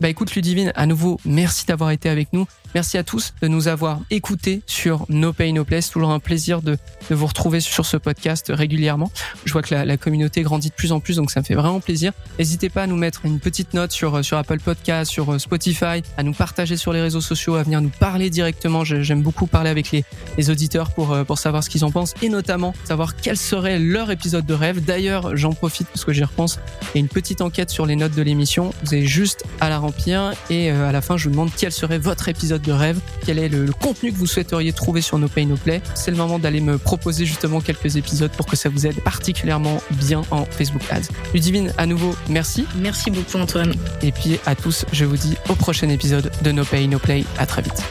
Bah 0.00 0.08
écoute 0.08 0.34
Ludivine, 0.34 0.72
à 0.74 0.86
nouveau, 0.86 1.20
merci 1.24 1.66
d'avoir 1.66 1.90
été 1.90 2.08
avec 2.08 2.32
nous. 2.32 2.46
Merci 2.74 2.98
à 2.98 3.04
tous 3.04 3.34
de 3.40 3.46
nous 3.46 3.68
avoir 3.68 4.00
écoutés 4.10 4.62
sur 4.66 5.06
No 5.08 5.32
Pay 5.32 5.52
No 5.52 5.64
Place. 5.64 5.90
Toujours 5.90 6.10
un 6.10 6.18
plaisir 6.18 6.60
de, 6.60 6.76
de 7.08 7.14
vous 7.14 7.26
retrouver 7.26 7.60
sur 7.60 7.86
ce 7.86 7.96
podcast 7.96 8.50
régulièrement. 8.52 9.12
Je 9.44 9.52
vois 9.52 9.62
que 9.62 9.72
la, 9.74 9.96
communauté 9.96 10.42
grandit 10.42 10.70
de 10.70 10.74
plus 10.74 10.90
en 10.90 10.98
plus, 10.98 11.16
donc 11.16 11.30
ça 11.30 11.40
me 11.40 11.44
fait 11.44 11.54
vraiment 11.54 11.78
plaisir. 11.78 12.12
N'hésitez 12.38 12.70
pas 12.70 12.82
à 12.82 12.86
nous 12.88 12.96
mettre 12.96 13.26
une 13.26 13.38
petite 13.38 13.74
note 13.74 13.92
sur, 13.92 14.24
sur 14.24 14.38
Apple 14.38 14.58
Podcast, 14.58 15.08
sur 15.08 15.40
Spotify, 15.40 16.02
à 16.16 16.22
nous 16.24 16.32
partager 16.32 16.76
sur 16.76 16.92
les 16.92 17.00
réseaux 17.00 17.20
sociaux, 17.20 17.54
à 17.54 17.62
venir 17.62 17.80
nous 17.80 17.90
parler 17.90 18.28
directement. 18.28 18.82
J'aime 18.82 19.22
beaucoup 19.22 19.46
parler 19.46 19.70
avec 19.70 19.92
les, 19.92 20.04
les 20.36 20.50
auditeurs 20.50 20.90
pour, 20.90 21.12
euh, 21.12 21.22
pour 21.22 21.38
savoir 21.38 21.62
ce 21.62 21.70
qu'ils 21.70 21.84
en 21.84 21.92
pensent 21.92 22.14
et 22.22 22.28
notamment 22.28 22.74
savoir 22.84 23.14
quel 23.14 23.36
serait 23.36 23.78
leur 23.78 24.10
épisode 24.10 24.46
de 24.46 24.54
rêve. 24.54 24.84
D'ailleurs, 24.84 25.36
j'en 25.36 25.52
profite 25.52 25.86
parce 25.86 26.04
que 26.04 26.12
j'y 26.12 26.24
repense. 26.24 26.58
Il 26.94 26.96
y 26.96 26.98
a 26.98 27.00
une 27.00 27.08
petite 27.08 27.40
enquête 27.40 27.70
sur 27.70 27.86
les 27.86 27.94
notes 27.94 28.14
de 28.14 28.22
l'émission. 28.22 28.72
Vous 28.82 28.94
avez 28.94 29.06
juste 29.06 29.44
à 29.60 29.68
la 29.68 29.78
remplir 29.78 30.32
et 30.50 30.72
euh, 30.72 30.88
à 30.88 30.92
la 30.92 31.00
fin, 31.00 31.16
je 31.16 31.24
vous 31.24 31.30
demande 31.30 31.50
quel 31.56 31.70
serait 31.70 31.98
votre 31.98 32.28
épisode 32.28 32.63
de 32.64 32.72
rêve, 32.72 32.98
quel 33.24 33.38
est 33.38 33.48
le, 33.48 33.70
contenu 33.72 34.12
que 34.12 34.16
vous 34.16 34.26
souhaiteriez 34.26 34.72
trouver 34.72 35.00
sur 35.00 35.18
No 35.18 35.28
Pay 35.28 35.46
No 35.46 35.56
Play? 35.56 35.80
C'est 35.94 36.10
le 36.10 36.16
moment 36.16 36.38
d'aller 36.38 36.60
me 36.60 36.78
proposer 36.78 37.24
justement 37.26 37.60
quelques 37.60 37.96
épisodes 37.96 38.30
pour 38.32 38.46
que 38.46 38.56
ça 38.56 38.68
vous 38.68 38.86
aide 38.86 39.00
particulièrement 39.02 39.80
bien 39.92 40.22
en 40.30 40.44
Facebook 40.44 40.82
Ads. 40.90 41.08
Ludivine, 41.32 41.72
à 41.78 41.86
nouveau, 41.86 42.14
merci. 42.28 42.66
Merci 42.76 43.10
beaucoup 43.10 43.38
Antoine. 43.38 43.74
Et 44.02 44.12
puis 44.12 44.38
à 44.46 44.54
tous, 44.54 44.84
je 44.92 45.04
vous 45.04 45.16
dis 45.16 45.36
au 45.48 45.54
prochain 45.54 45.88
épisode 45.88 46.30
de 46.42 46.52
No 46.52 46.64
Pay 46.64 46.88
No 46.88 46.98
Play. 46.98 47.24
À 47.38 47.46
très 47.46 47.62
vite. 47.62 47.82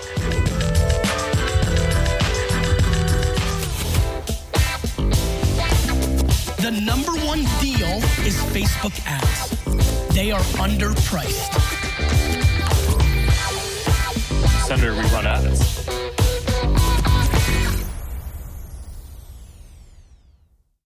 The 6.57 6.71
number 6.71 7.11
one 7.27 7.43
deal 7.59 8.01
is 8.25 8.41
Facebook 8.53 8.93
ads. 9.05 9.49
They 10.13 10.31
are 10.31 10.43
underpriced. 10.59 11.82
Senator, 14.63 14.93
we 14.93 15.01
run 15.09 15.27
ads. 15.27 16.12